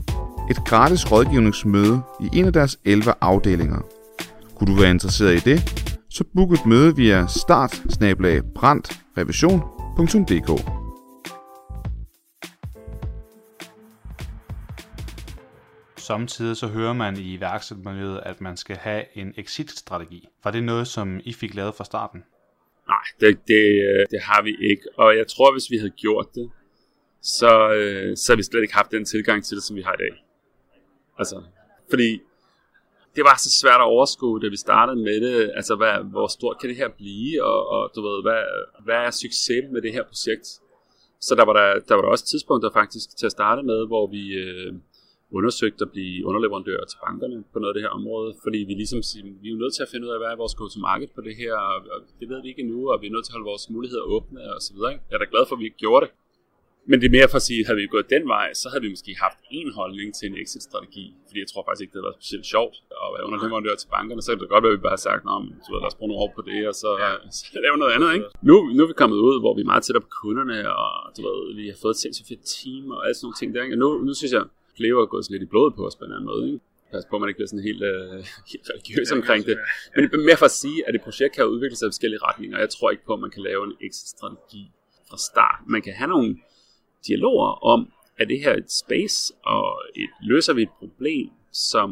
[0.50, 3.82] et gratis rådgivningsmøde i en af deres 11 afdelinger.
[4.56, 5.60] Kunne du være interesseret i det,
[6.10, 7.82] så book et møde via start
[15.98, 20.28] Samtidig så hører man i iværksættermiljøet, at man skal have en exit-strategi.
[20.44, 22.24] Var det noget, som I fik lavet fra starten?
[22.88, 24.84] Nej, det, det, det har vi ikke.
[24.98, 26.50] Og jeg tror, hvis vi havde gjort det,
[27.22, 29.94] så, øh, så havde vi slet ikke haft den tilgang til det, som vi har
[29.94, 30.25] i dag.
[31.18, 31.38] Altså,
[31.90, 32.10] fordi
[33.16, 35.52] det var så svært at overskue, da vi startede med det.
[35.56, 37.44] Altså, hvad, hvor stort kan det her blive?
[37.44, 38.44] Og, og du ved, hvad,
[38.86, 40.48] hvad er succes med det her projekt?
[41.28, 44.06] Så der var der, der var der også tidspunkter faktisk til at starte med, hvor
[44.08, 44.74] vi øh,
[45.38, 49.00] undersøgte at blive underleverandør til bankerne på noget af det her område, fordi vi ligesom
[49.44, 51.54] vi er nødt til at finde ud af, hvad er vores go-to-market på det her,
[51.72, 53.66] og, og det ved vi ikke endnu, og vi er nødt til at holde vores
[53.70, 54.94] muligheder åbne og så videre.
[55.10, 56.12] Jeg er da glad for, at vi ikke gjorde det.
[56.90, 58.84] Men det er mere for at sige, at havde vi gået den vej, så havde
[58.86, 61.06] vi måske haft en holdning til en exit-strategi.
[61.28, 64.22] Fordi jeg tror faktisk ikke, det havde været specielt sjovt at være underleverandør til bankerne.
[64.22, 66.24] Så kan det godt være, at vi bare har sagt, at lad os bruge nogle
[66.26, 67.12] år på det, og så, ja.
[67.40, 68.10] så lave noget andet.
[68.16, 68.28] Ikke?
[68.50, 71.20] Nu, nu er vi kommet ud, hvor vi er meget tættere på kunderne, og du
[71.28, 73.62] ved, vi har fået et sindssygt fedt team og alle sådan nogle ting der.
[73.66, 73.76] Ikke?
[73.78, 74.44] Og nu, nu synes jeg,
[74.78, 76.44] Cleo er gået lidt i blodet på os på en anden måde.
[76.50, 76.60] Ikke?
[76.92, 78.20] Pas på, at man ikke bliver sådan helt, uh,
[78.52, 79.56] helt religiøs omkring det.
[79.96, 82.22] Men det er mere for at sige, at et projekt kan udvikle sig i forskellige
[82.28, 82.56] retninger.
[82.66, 84.64] Jeg tror ikke på, at man kan lave en exit-strategi
[85.10, 85.60] fra start.
[85.76, 86.30] Man kan have nogle
[87.08, 91.90] dialoger om, er det her et space, og et, løser vi et problem, som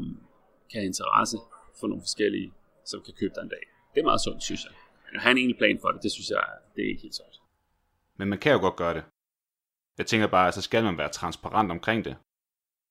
[0.71, 1.37] kan have interesse
[1.79, 2.53] for nogle forskellige,
[2.85, 3.63] som kan købe dig en dag.
[3.93, 4.73] Det er meget sundt, synes jeg.
[5.15, 6.43] At have en egentlig plan for det, det synes jeg,
[6.75, 7.41] det er ikke helt sundt.
[8.17, 9.03] Men man kan jo godt gøre det.
[9.97, 12.15] Jeg tænker bare, at så skal man være transparent omkring det.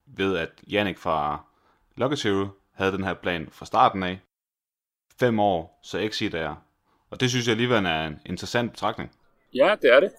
[0.06, 1.44] Ved at Jannik fra
[1.96, 4.20] Locket Zero havde den her plan fra starten af.
[5.20, 6.54] Fem år, så exit er
[7.10, 9.10] Og det synes jeg alligevel er en interessant betragtning.
[9.54, 10.12] Ja, det er det.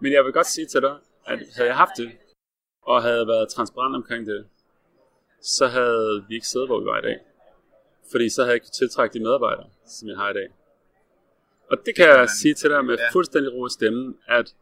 [0.00, 2.10] Men jeg vil godt sige til dig, at havde jeg haft det,
[2.82, 4.46] og havde været transparent omkring det,
[5.42, 7.18] så havde vi ikke siddet, hvor vi var i dag.
[8.10, 10.48] Fordi så havde jeg ikke tiltrække de medarbejdere, som jeg har i dag.
[11.70, 14.54] Og det kan jeg sige til dig med fuldstændig ro i stemmen, at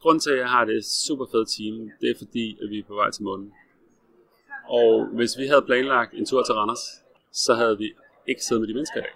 [0.00, 2.84] grunden til, at jeg har det super fedt team, det er fordi, at vi er
[2.84, 3.52] på vej til månen.
[4.68, 6.84] Og hvis vi havde planlagt en tur til Randers,
[7.32, 7.94] så havde vi
[8.26, 9.14] ikke siddet med de mennesker i dag.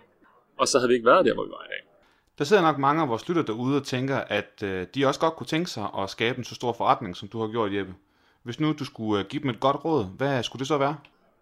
[0.57, 1.90] Og så havde vi ikke været der, hvor vi var i dag.
[2.41, 5.35] Der sidder nok mange af vores lytter derude og tænker, at øh, de også godt
[5.35, 7.95] kunne tænke sig at skabe en så stor forretning, som du har gjort, Jeppe.
[8.43, 10.97] Hvis nu du skulle øh, give dem et godt råd, hvad skulle det så være?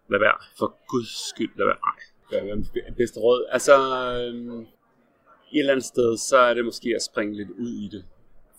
[0.09, 0.37] Lad være.
[0.57, 1.77] For guds skyld, lad være.
[1.87, 3.45] Nej, hvad er bedste råd?
[3.51, 4.61] Altså, øhm,
[5.51, 8.05] i et eller andet sted, så er det måske at springe lidt ud i det.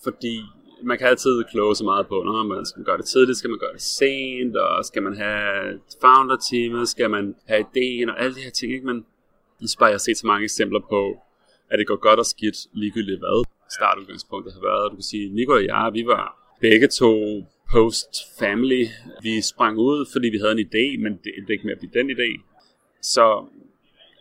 [0.05, 0.43] Fordi
[0.83, 3.59] man kan altid kloge så meget på, når man skal gøre det tidligt, skal man
[3.59, 8.35] gøre det sent, og skal man have founder teamet, skal man have ideen og alle
[8.35, 8.87] de her ting, ikke?
[8.87, 11.23] Men jeg synes bare, jeg har set så mange eksempler på,
[11.71, 13.45] at det går godt og skidt ligegyldigt hvad
[13.79, 14.91] startudgangspunktet har været.
[14.91, 16.25] Du kan sige, Nico og jeg, vi var
[16.61, 17.13] begge to
[17.73, 18.85] post-family.
[19.23, 21.97] Vi sprang ud, fordi vi havde en idé, men det endte ikke med at blive
[21.99, 22.31] den idé.
[23.03, 23.25] Så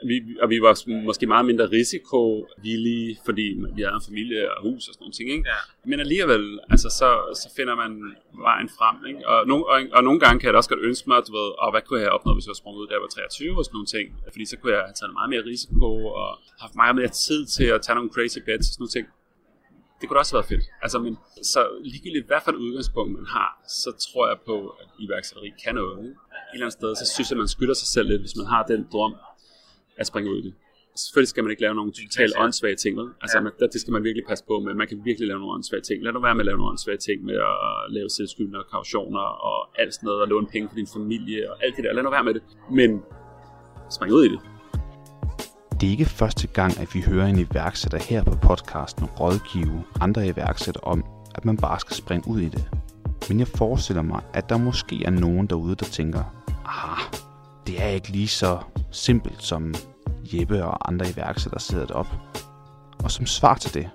[0.07, 0.73] vi, og vi var
[1.09, 5.27] måske meget mindre risikovillige, fordi vi havde en familie og hus og sådan nogle ting.
[5.35, 5.45] Ikke?
[5.53, 5.59] Ja.
[5.89, 7.09] Men alligevel, altså, så,
[7.41, 7.91] så finder man
[8.47, 8.97] vejen frem.
[9.09, 9.21] Ikke?
[9.31, 11.67] Og, no, og, og, nogle gange kan jeg også godt ønske mig, du ved, og
[11.71, 13.65] hvad kunne jeg have opnået, hvis jeg var sprunget ud, da jeg var 23 og
[13.65, 14.05] sådan nogle ting.
[14.33, 15.89] Fordi så kunne jeg have taget meget mere risiko
[16.21, 16.29] og
[16.63, 19.05] haft meget mere tid til at tage nogle crazy bets og sådan nogle ting.
[19.99, 20.65] Det kunne også have været fedt.
[20.85, 21.13] Altså, men,
[21.53, 21.59] så
[21.91, 25.97] ligegyldigt hvad for et udgangspunkt man har, så tror jeg på, at iværksætteri kan noget.
[26.05, 26.15] Ikke?
[26.49, 28.47] Et eller andet sted, så synes jeg, at man skylder sig selv lidt, hvis man
[28.53, 29.13] har den drøm
[29.99, 30.53] at springe ud i det.
[30.95, 33.09] Selvfølgelig skal man ikke lave nogle totalt åndssvage ting, vel?
[33.21, 33.43] Altså, ja.
[33.43, 34.73] man, det skal man virkelig passe på med.
[34.73, 36.03] Man kan virkelig lave nogle åndssvage ting.
[36.03, 39.25] Lad nu være med at lave nogle åndssvage ting med at lave selvskyldende og kautioner
[39.49, 41.93] og alt sådan noget, og låne penge for din familie og alt det der.
[41.93, 42.43] Lad nu være med det.
[42.71, 42.89] Men
[43.95, 44.39] spring ud i det.
[45.79, 50.27] Det er ikke første gang, at vi hører en iværksætter her på podcasten rådgive andre
[50.27, 51.03] iværksætter om,
[51.35, 52.63] at man bare skal springe ud i det.
[53.29, 56.23] Men jeg forestiller mig, at der måske er nogen derude, der tænker,
[56.65, 57.28] ah,
[57.69, 58.59] det er ikke lige så
[58.91, 59.73] simpelt, som
[60.33, 62.07] Jeppe og andre iværksættere sidder det op.
[63.03, 63.89] Og som svar til det,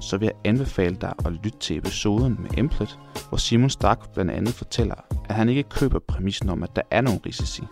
[0.00, 4.30] så vil jeg anbefale dig at lytte til episoden med Emplet, hvor Simon Stark blandt
[4.30, 4.94] andet fortæller,
[5.28, 7.62] at han ikke køber præmissen om, at der er nogle risici.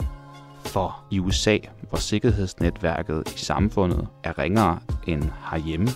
[0.64, 5.88] For i USA, hvor sikkerhedsnetværket i samfundet er ringere end herhjemme,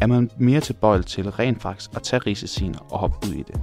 [0.00, 3.60] er man mere tilbøjelig til rent faktisk at tage risiciene og hoppe ud i det.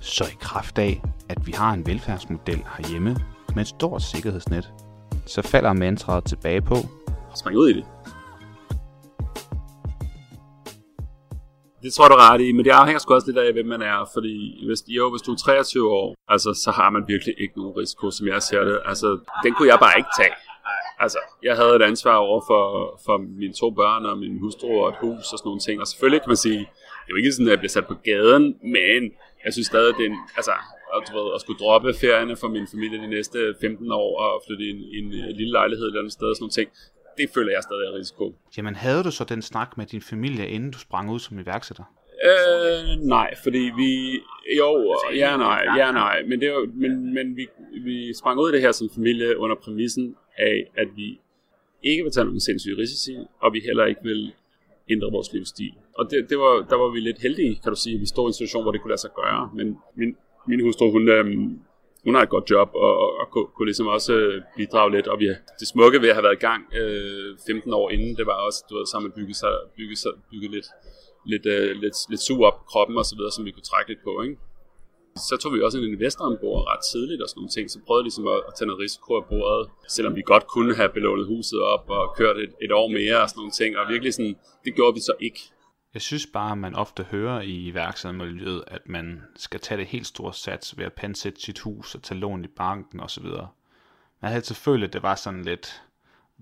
[0.00, 3.16] Så i kraft af, at vi har en velfærdsmodel herhjemme
[3.54, 4.72] med et stort sikkerhedsnet,
[5.26, 6.76] så falder mantraet tilbage på.
[7.36, 7.84] Spring ud i det.
[11.82, 13.66] Det tror jeg, du er ret i, men det afhænger sgu også lidt af, hvem
[13.66, 17.34] man er, fordi hvis, jo, hvis du er 23 år, altså, så har man virkelig
[17.38, 18.80] ikke nogen risiko, som jeg ser det.
[18.84, 20.34] Altså, den kunne jeg bare ikke tage.
[20.98, 22.64] Altså, jeg havde et ansvar over for,
[23.04, 25.86] for mine to børn og min hustru og et hus og sådan nogle ting, og
[25.86, 26.58] selvfølgelig kan man sige,
[27.04, 28.44] det er jo ikke sådan, at jeg bliver sat på gaden,
[28.76, 29.00] men
[29.44, 30.54] jeg synes stadig, det er en, altså,
[30.96, 34.42] at, du ved, at skulle droppe ferierne for min familie de næste 15 år og
[34.46, 36.68] flytte i en, i en lille lejlighed et eller andet sted og sådan nogle ting,
[37.18, 38.34] det føler jeg stadig er risiko.
[38.56, 41.84] Jamen havde du så den snak med din familie, inden du sprang ud som iværksætter?
[42.30, 44.20] Øh, nej, fordi vi...
[44.58, 46.22] Jo, ja nej, ja nej.
[46.28, 47.46] Men, det var, men, men vi,
[47.84, 51.20] vi sprang ud af det her som familie under præmissen af, at vi
[51.82, 54.32] ikke vil tage nogle sindssyge risici, og vi heller ikke vil
[54.90, 55.72] ændre vores livsstil.
[55.98, 57.98] Og det, det var, der var vi lidt heldige, kan du sige.
[57.98, 59.50] Vi stod i en situation, hvor det kunne lade sig gøre.
[59.54, 60.16] Men min,
[60.48, 61.24] min hustru, hun, øh,
[62.04, 65.06] hun har et godt job, og, og, og kunne, kunne ligesom også øh, bidrage lidt.
[65.08, 65.26] Og vi,
[65.60, 68.64] det smukke ved at have været i gang øh, 15 år inden, det var også,
[68.70, 70.68] du ved, sammen bygge, sig, bygge, sig, bygge lidt,
[71.26, 73.90] lidt, øh, lidt, lidt sug op på kroppen og så videre, som vi kunne trække
[73.90, 74.36] lidt på, ikke?
[75.28, 78.04] Så tog vi også en investor ombord ret tidligt og sådan nogle ting, så prøvede
[78.04, 81.60] ligesom at, at tage noget risiko af bordet, selvom vi godt kunne have belånet huset
[81.74, 84.74] op og kørt et, et år mere og sådan nogle ting, og virkelig sådan, det
[84.74, 85.40] gjorde vi så ikke.
[85.94, 90.06] Jeg synes bare, at man ofte hører i iværksættermiljøet, at man skal tage det helt
[90.06, 93.24] store sats ved at pansætte sit hus og tage lån i banken osv.
[93.24, 95.82] Man havde altid følt, at det var sådan lidt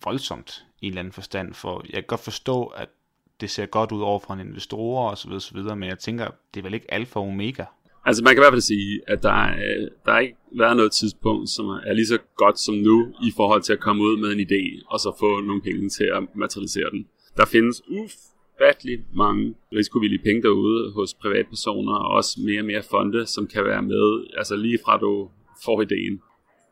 [0.05, 2.89] voldsomt i en eller anden forstand, for jeg kan godt forstå, at
[3.41, 5.99] det ser godt ud over for en investor og så videre, så videre, men jeg
[5.99, 7.65] tænker, det er vel ikke alfa og omega.
[8.05, 10.93] Altså man kan i hvert fald sige, at der er, der er ikke været noget
[10.93, 14.33] tidspunkt, som er lige så godt som nu, i forhold til at komme ud med
[14.33, 17.07] en idé, og så få nogle penge til at materialisere den.
[17.37, 18.15] Der findes uff,
[18.59, 23.65] ufattelig mange risikovillige penge derude hos privatpersoner, og også mere og mere fonde, som kan
[23.65, 25.31] være med, altså lige fra du
[25.65, 26.21] får ideen.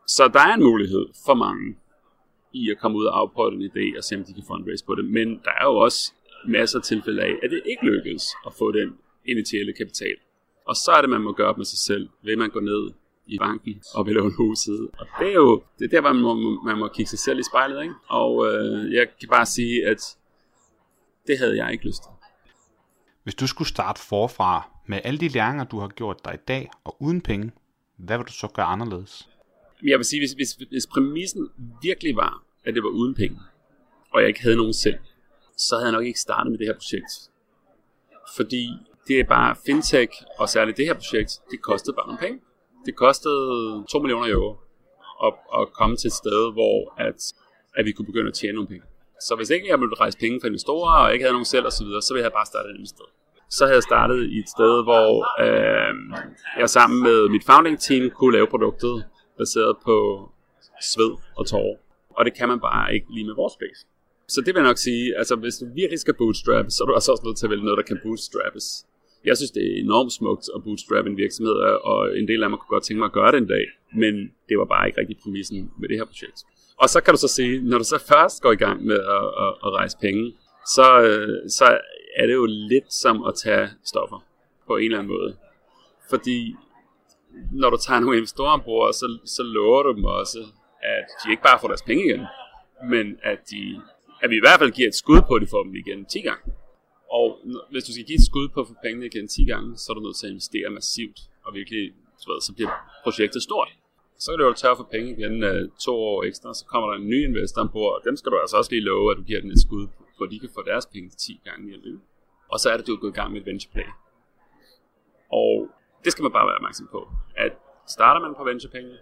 [0.07, 1.75] Så der er en mulighed for mange
[2.53, 4.95] i at komme ud og afprøve en idé og se, om de kan fundraise på
[4.95, 5.05] det.
[5.05, 6.13] Men der er jo også
[6.47, 8.89] masser af tilfælde af, at det ikke lykkes at få den
[9.25, 10.17] initiale kapital.
[10.67, 12.09] Og så er det, man må gøre op med sig selv.
[12.23, 12.91] Vil man gå ned
[13.27, 14.79] i banken og vil låne huset.
[14.99, 17.39] Og det er jo det er der, hvor man må, man må kigge sig selv
[17.39, 17.83] i spejlet.
[17.83, 17.95] Ikke?
[18.07, 20.16] Og øh, jeg kan bare sige, at
[21.27, 22.11] det havde jeg ikke lyst til.
[23.23, 26.69] Hvis du skulle starte forfra med alle de læringer, du har gjort dig i dag,
[26.83, 27.51] og uden penge,
[27.97, 29.29] hvad vil du så gøre anderledes?
[29.83, 31.49] Jeg vil sige, hvis, hvis, hvis præmissen
[31.81, 33.39] virkelig var, at det var uden penge,
[34.11, 34.99] og jeg ikke havde nogen selv,
[35.57, 37.11] så havde jeg nok ikke startet med det her projekt.
[38.35, 38.69] Fordi
[39.07, 42.39] det er bare fintech, og særligt det her projekt, det kostede bare nogle penge.
[42.85, 44.57] Det kostede 2 millioner euro
[45.25, 47.33] at, at komme til et sted, hvor at,
[47.75, 48.85] at vi kunne begynde at tjene nogle penge.
[49.21, 51.85] Så hvis ikke jeg ville rejse penge fra investorer, og ikke havde nogen selv osv.,
[51.85, 53.05] så, så ville jeg bare starte et andet sted.
[53.49, 55.07] Så havde jeg startet i et sted, hvor
[55.45, 55.93] øh,
[56.59, 59.05] jeg sammen med mit founding team kunne lave produktet
[59.37, 59.95] baseret på
[60.91, 61.77] sved og tårer.
[62.17, 63.81] Og det kan man bare ikke lige med vores space.
[64.27, 66.93] Så det vil jeg nok sige, altså hvis du virkelig skal bootstrap, så er du
[66.93, 68.65] altså også nødt til at vælge noget, der kan bootstrappes.
[69.25, 71.55] Jeg synes, det er enormt smukt at bootstrap en virksomhed,
[71.91, 73.65] og en del af mig kunne godt tænke mig at gøre det en dag,
[74.01, 74.13] men
[74.49, 76.39] det var bare ikke rigtig præmissen med det her projekt.
[76.81, 79.25] Og så kan du så sige, når du så først går i gang med at,
[79.43, 80.33] at, at rejse penge,
[80.75, 81.79] så, øh, så
[82.15, 84.19] er det jo lidt som at tage stoffer
[84.67, 85.37] på en eller anden måde.
[86.09, 86.55] Fordi
[87.51, 90.39] når du tager nogle investorer ombord, så, så lover du dem også,
[90.83, 92.25] at de ikke bare får deres penge igen,
[92.93, 93.81] men at, de,
[94.23, 96.21] at vi i hvert fald giver et skud på, at de får dem igen 10
[96.21, 96.43] gange.
[97.11, 97.25] Og
[97.71, 99.93] hvis du skal give et skud på at få pengene igen 10 gange, så er
[99.95, 101.83] du nødt til at investere massivt, og virkelig,
[102.21, 103.69] så, ved, så bliver projektet stort.
[104.19, 106.97] Så kan du jo tør for penge igen uh, to år ekstra, så kommer der
[106.97, 109.41] en ny investor ombord, og dem skal du altså også lige love, at du giver
[109.41, 112.01] den et skud, for de kan få deres penge 10 gange i løbet.
[112.51, 113.89] Og så er det, du er gået i gang med et venture play.
[115.31, 115.69] Og
[116.03, 117.01] det skal man bare være opmærksom på,
[117.45, 117.51] at
[117.87, 118.93] starter man på venturepenge,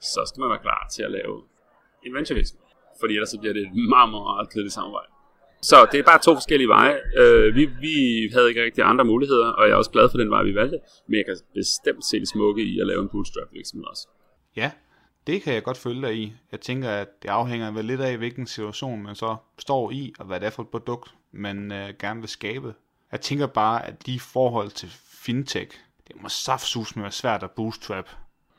[0.00, 1.34] så skal man være klar til at lave
[2.06, 2.64] en venturevirksomhed.
[3.00, 5.10] Fordi ellers så bliver det et meget, meget kedeligt samarbejde.
[5.70, 6.96] Så det er bare to forskellige veje.
[7.20, 7.94] Uh, vi, vi
[8.34, 10.78] havde ikke rigtig andre muligheder, og jeg er også glad for den vej, vi valgte.
[11.08, 14.08] Men jeg kan bestemt se det smukke i at lave en bootstrap virksomhed også.
[14.56, 14.70] Ja,
[15.26, 16.34] det kan jeg godt følge dig i.
[16.52, 20.26] Jeg tænker, at det afhænger vel lidt af, hvilken situation man så står i, og
[20.26, 22.74] hvad det er for et produkt, man øh, gerne vil skabe.
[23.12, 24.88] Jeg tænker bare, at de forhold til
[25.24, 28.08] fintech, det må saftsus med være svært at bootstrap.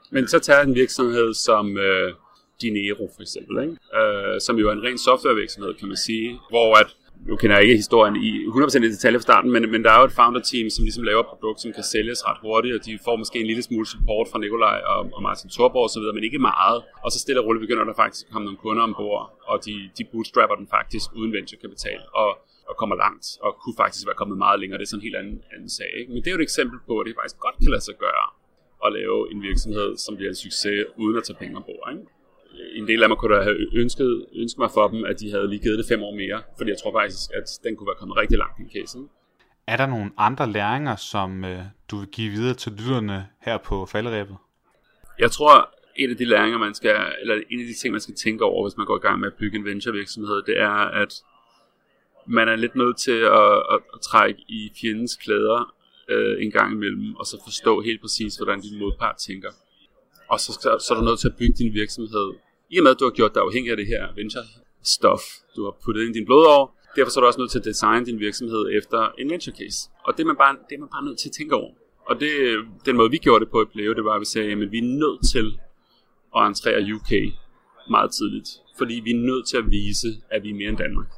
[0.09, 2.13] Men så tager en virksomhed som øh,
[2.61, 3.99] Dinero for eksempel, ikke?
[3.99, 6.95] Øh, som jo er en ren softwarevirksomhed, kan man sige, hvor at
[7.29, 9.99] nu kender jeg ikke historien i 100% i detalje fra starten, men, men der er
[9.99, 12.91] jo et founder-team, som ligesom laver et produkt, som kan sælges ret hurtigt, og de
[13.05, 16.39] får måske en lille smule support fra Nikolaj og, og Martin Thorborg osv., men ikke
[16.39, 16.77] meget.
[17.03, 19.73] Og så stille og roligt begynder der faktisk at komme nogle kunder ombord, og de,
[19.97, 22.29] de bootstrapper den faktisk uden venture-kapital, og,
[22.69, 24.77] og kommer langt, og kunne faktisk være kommet meget længere.
[24.79, 25.91] Det er sådan en helt anden, anden sag.
[25.99, 26.09] Ikke?
[26.13, 28.27] Men det er jo et eksempel på, at det faktisk godt kan lade sig gøre
[28.85, 31.85] at lave en virksomhed, som bliver en succes, uden at tage penge ombord.
[31.93, 32.05] Ikke?
[32.75, 35.49] En del af mig kunne da have ønsket, ønsket mig for dem, at de havde
[35.49, 38.17] lige givet det fem år mere, fordi jeg tror faktisk, at den kunne være kommet
[38.17, 39.09] rigtig langt i casen.
[39.67, 41.59] Er der nogle andre læringer, som øh,
[41.91, 44.37] du vil give videre til lytterne her på falderæbet?
[45.19, 48.15] Jeg tror, en af de læringer, man skal, eller en af de ting, man skal
[48.15, 51.13] tænke over, hvis man går i gang med at bygge en venture-virksomhed, det er, at
[52.27, 55.73] man er lidt nødt til at, at, at trække i fjendens klæder
[56.09, 59.51] øh, en gang imellem, og så forstå helt præcis, hvordan din modpart tænker.
[60.29, 62.33] Og så, så, så er du nødt til at bygge din virksomhed
[62.69, 65.23] i og med, at du har gjort dig afhængig af det her venture-stof,
[65.55, 66.61] du har puttet ind i din blodår,
[66.95, 69.89] derfor så er du også nødt til at designe din virksomhed efter en venture case.
[70.05, 71.71] Og det er man bare, det er man bare nødt til at tænke over.
[72.09, 74.25] Og det, øh, den måde, vi gjorde det på i Pleo, det var, at vi
[74.25, 75.47] sagde, at vi er nødt til
[76.37, 77.11] at entrere UK
[77.89, 78.49] meget tidligt.
[78.77, 81.11] Fordi vi er nødt til at vise, at vi er mere end Danmark.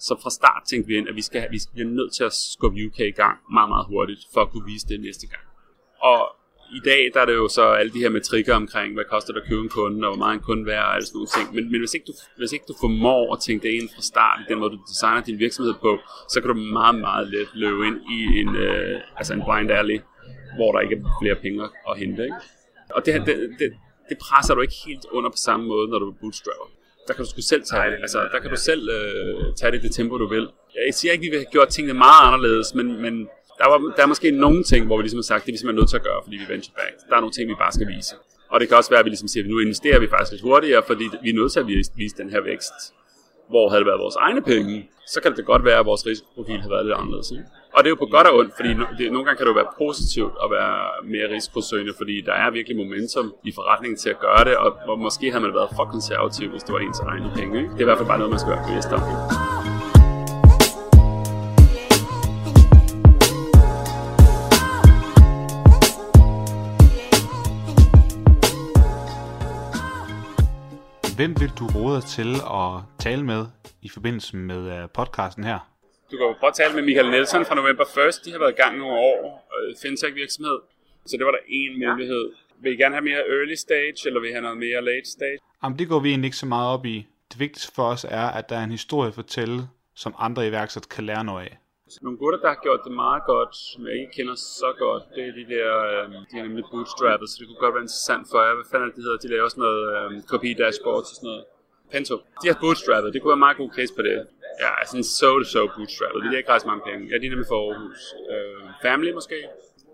[0.00, 2.86] Så fra start tænkte vi ind, at vi, skal, vi bliver nødt til at skubbe
[2.86, 5.44] UK i gang meget, meget hurtigt, for at kunne vise det næste gang.
[6.02, 6.18] Og
[6.78, 9.40] i dag der er det jo så alle de her metrikker omkring, hvad koster det
[9.40, 11.46] at købe en kunde, og hvor meget en kunde værd, og alle sådan nogle ting.
[11.54, 14.44] Men, men hvis, ikke du, hvis ikke du formår at tænke det ind fra starten,
[14.48, 15.98] den måde du designer din virksomhed på,
[16.32, 19.98] så kan du meget, meget let løbe ind i en, øh, altså en blind alley,
[20.56, 21.58] hvor der ikke er flere penge
[21.90, 22.22] at hente.
[22.24, 22.40] Ikke?
[22.96, 23.68] Og det, det, det,
[24.08, 26.68] det presser du ikke helt under på samme måde, når du er bootstrapper.
[27.06, 27.98] Der kan du sgu selv tage det.
[28.06, 30.48] Altså, der kan du selv øh, tage det i det tempo, du vil.
[30.86, 33.28] Jeg siger ikke, at vi vil have gjort tingene meget anderledes, men, men
[33.62, 35.58] der, var, der er måske nogle ting, hvor vi ligesom har sagt, det er vi
[35.58, 36.94] simpelthen nødt til at gøre, fordi vi er venture back.
[37.08, 38.12] Der er nogle ting, vi bare skal vise.
[38.52, 40.42] Og det kan også være, at vi ligesom siger, at nu investerer vi faktisk lidt
[40.48, 41.66] hurtigere, fordi vi er nødt til at
[42.02, 42.76] vise den her vækst.
[43.52, 44.74] Hvor havde det været vores egne penge,
[45.12, 47.30] så kan det godt være, at vores risikoprofil har været lidt anderledes.
[47.30, 47.44] Ikke?
[47.74, 49.58] Og det er jo på godt og ondt, fordi det, nogle gange kan det jo
[49.62, 50.76] være positivt at være
[51.14, 54.98] mere risikosøgende, fordi der er virkelig momentum i forretningen til at gøre det, og, og
[54.98, 57.58] måske har man været for konservativ, hvis det var ens egne penge.
[57.58, 57.70] Ikke?
[57.70, 59.02] Det er i hvert fald bare noget, man skal være bevidst om.
[71.22, 72.30] Hvem vil du råde til
[72.62, 73.42] at tale med
[73.82, 75.58] i forbindelse med uh, podcasten her?
[76.10, 78.14] Du kan jo prøve at tale med Michael Nielsen fra November 1.
[78.24, 79.18] De har været i gang nogle år,
[79.56, 80.58] uh, fintech-virksomhed.
[81.06, 82.24] Så det var der en mulighed.
[82.62, 85.38] Vil I gerne have mere early stage, eller vil I have noget mere late stage?
[85.62, 87.06] Jamen, det går vi egentlig ikke så meget op i.
[87.32, 89.58] Det vigtigste for os er, at der er en historie at fortælle,
[89.94, 91.61] som andre iværksættere kan lære noget af.
[92.00, 95.22] Nogle gutter, der har gjort det meget godt, som jeg ikke kender så godt, det
[95.28, 98.38] er de der, øh, de er nemlig bootstrappet, så det kunne godt være interessant for
[98.44, 98.54] jer.
[98.58, 99.18] Hvad fanden er det, de hedder?
[99.24, 101.44] De laver også noget øh, copy dashboards og sådan noget.
[101.92, 102.14] Pento.
[102.42, 104.14] De har bootstrappet, det kunne være en meget god case på det.
[104.62, 107.02] Ja, altså en so-to-so bootstrappet, det er ikke ret mange penge.
[107.10, 108.02] Ja, de er nemlig for Aarhus.
[108.32, 109.38] Øh, family måske,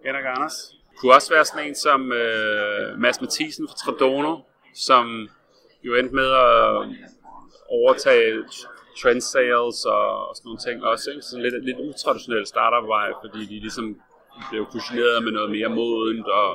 [0.05, 0.57] Henrik Anders.
[0.99, 4.35] Kunne også være sådan en som øh, Mads Mathisen fra Tradono,
[4.75, 5.29] som
[5.87, 6.61] jo endte med at
[7.69, 8.45] overtage
[9.01, 11.05] trend sales og, og sådan nogle ting også.
[11.11, 11.23] Ikke?
[11.29, 13.87] Sådan lidt, lidt utraditionel startup-vej, fordi de ligesom
[14.51, 16.49] blev fusioneret med noget mere modent og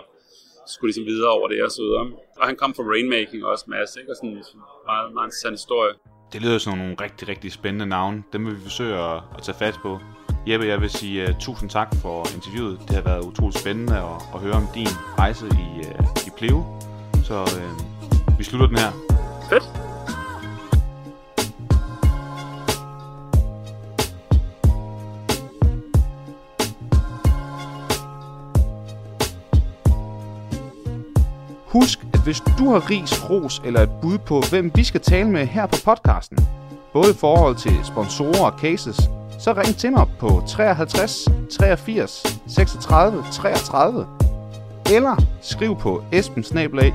[0.74, 2.06] skulle ligesom videre over det og så videre.
[2.40, 4.12] Og han kom fra Rainmaking også, Mads, ikke?
[4.12, 4.44] og sådan en
[4.90, 5.94] meget, meget interessant historie.
[6.34, 8.24] Det lyder som nogle rigtig, rigtig spændende navne.
[8.34, 10.00] Dem vil vi forsøge at, at tage fat på.
[10.48, 12.80] Jeppe, jeg vil sige uh, tusind tak for interviewet.
[12.88, 14.88] Det har været utroligt spændende at, at høre om din
[15.20, 16.60] rejse i, uh, i Pleo.
[17.24, 18.92] Så uh, vi slutter den her.
[19.50, 19.93] Fedt.
[31.74, 35.30] Husk, at hvis du har ris, ros eller et bud på, hvem vi skal tale
[35.30, 36.38] med her på podcasten,
[36.94, 39.10] både i forhold til sponsorer og cases,
[39.40, 41.28] så ring til mig på 53
[41.60, 44.08] 83 36 33
[44.92, 46.94] eller skriv på espensnabelag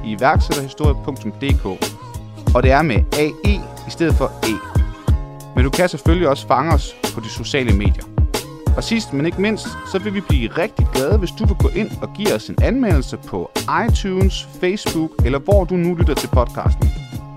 [2.54, 4.78] og det er med AE i stedet for E.
[5.54, 8.17] Men du kan selvfølgelig også fange os på de sociale medier.
[8.78, 11.68] Og sidst men ikke mindst, så vil vi blive rigtig glade, hvis du vil gå
[11.68, 13.50] ind og give os en anmeldelse på
[13.88, 16.88] iTunes, Facebook eller hvor du nu lytter til podcasten.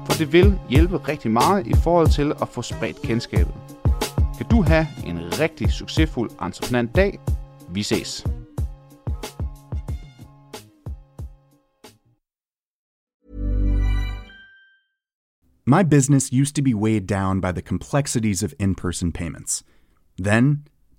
[0.06, 3.54] For det vil hjælpe rigtig meget i forhold til at få spredt kendskabet.
[4.38, 7.20] Kan du have en rigtig succesfuld entreprenant dag.
[7.70, 8.26] Vi ses.
[15.68, 19.64] My business used to be weighed down by the complexities of in person payments.
[20.24, 20.68] Then,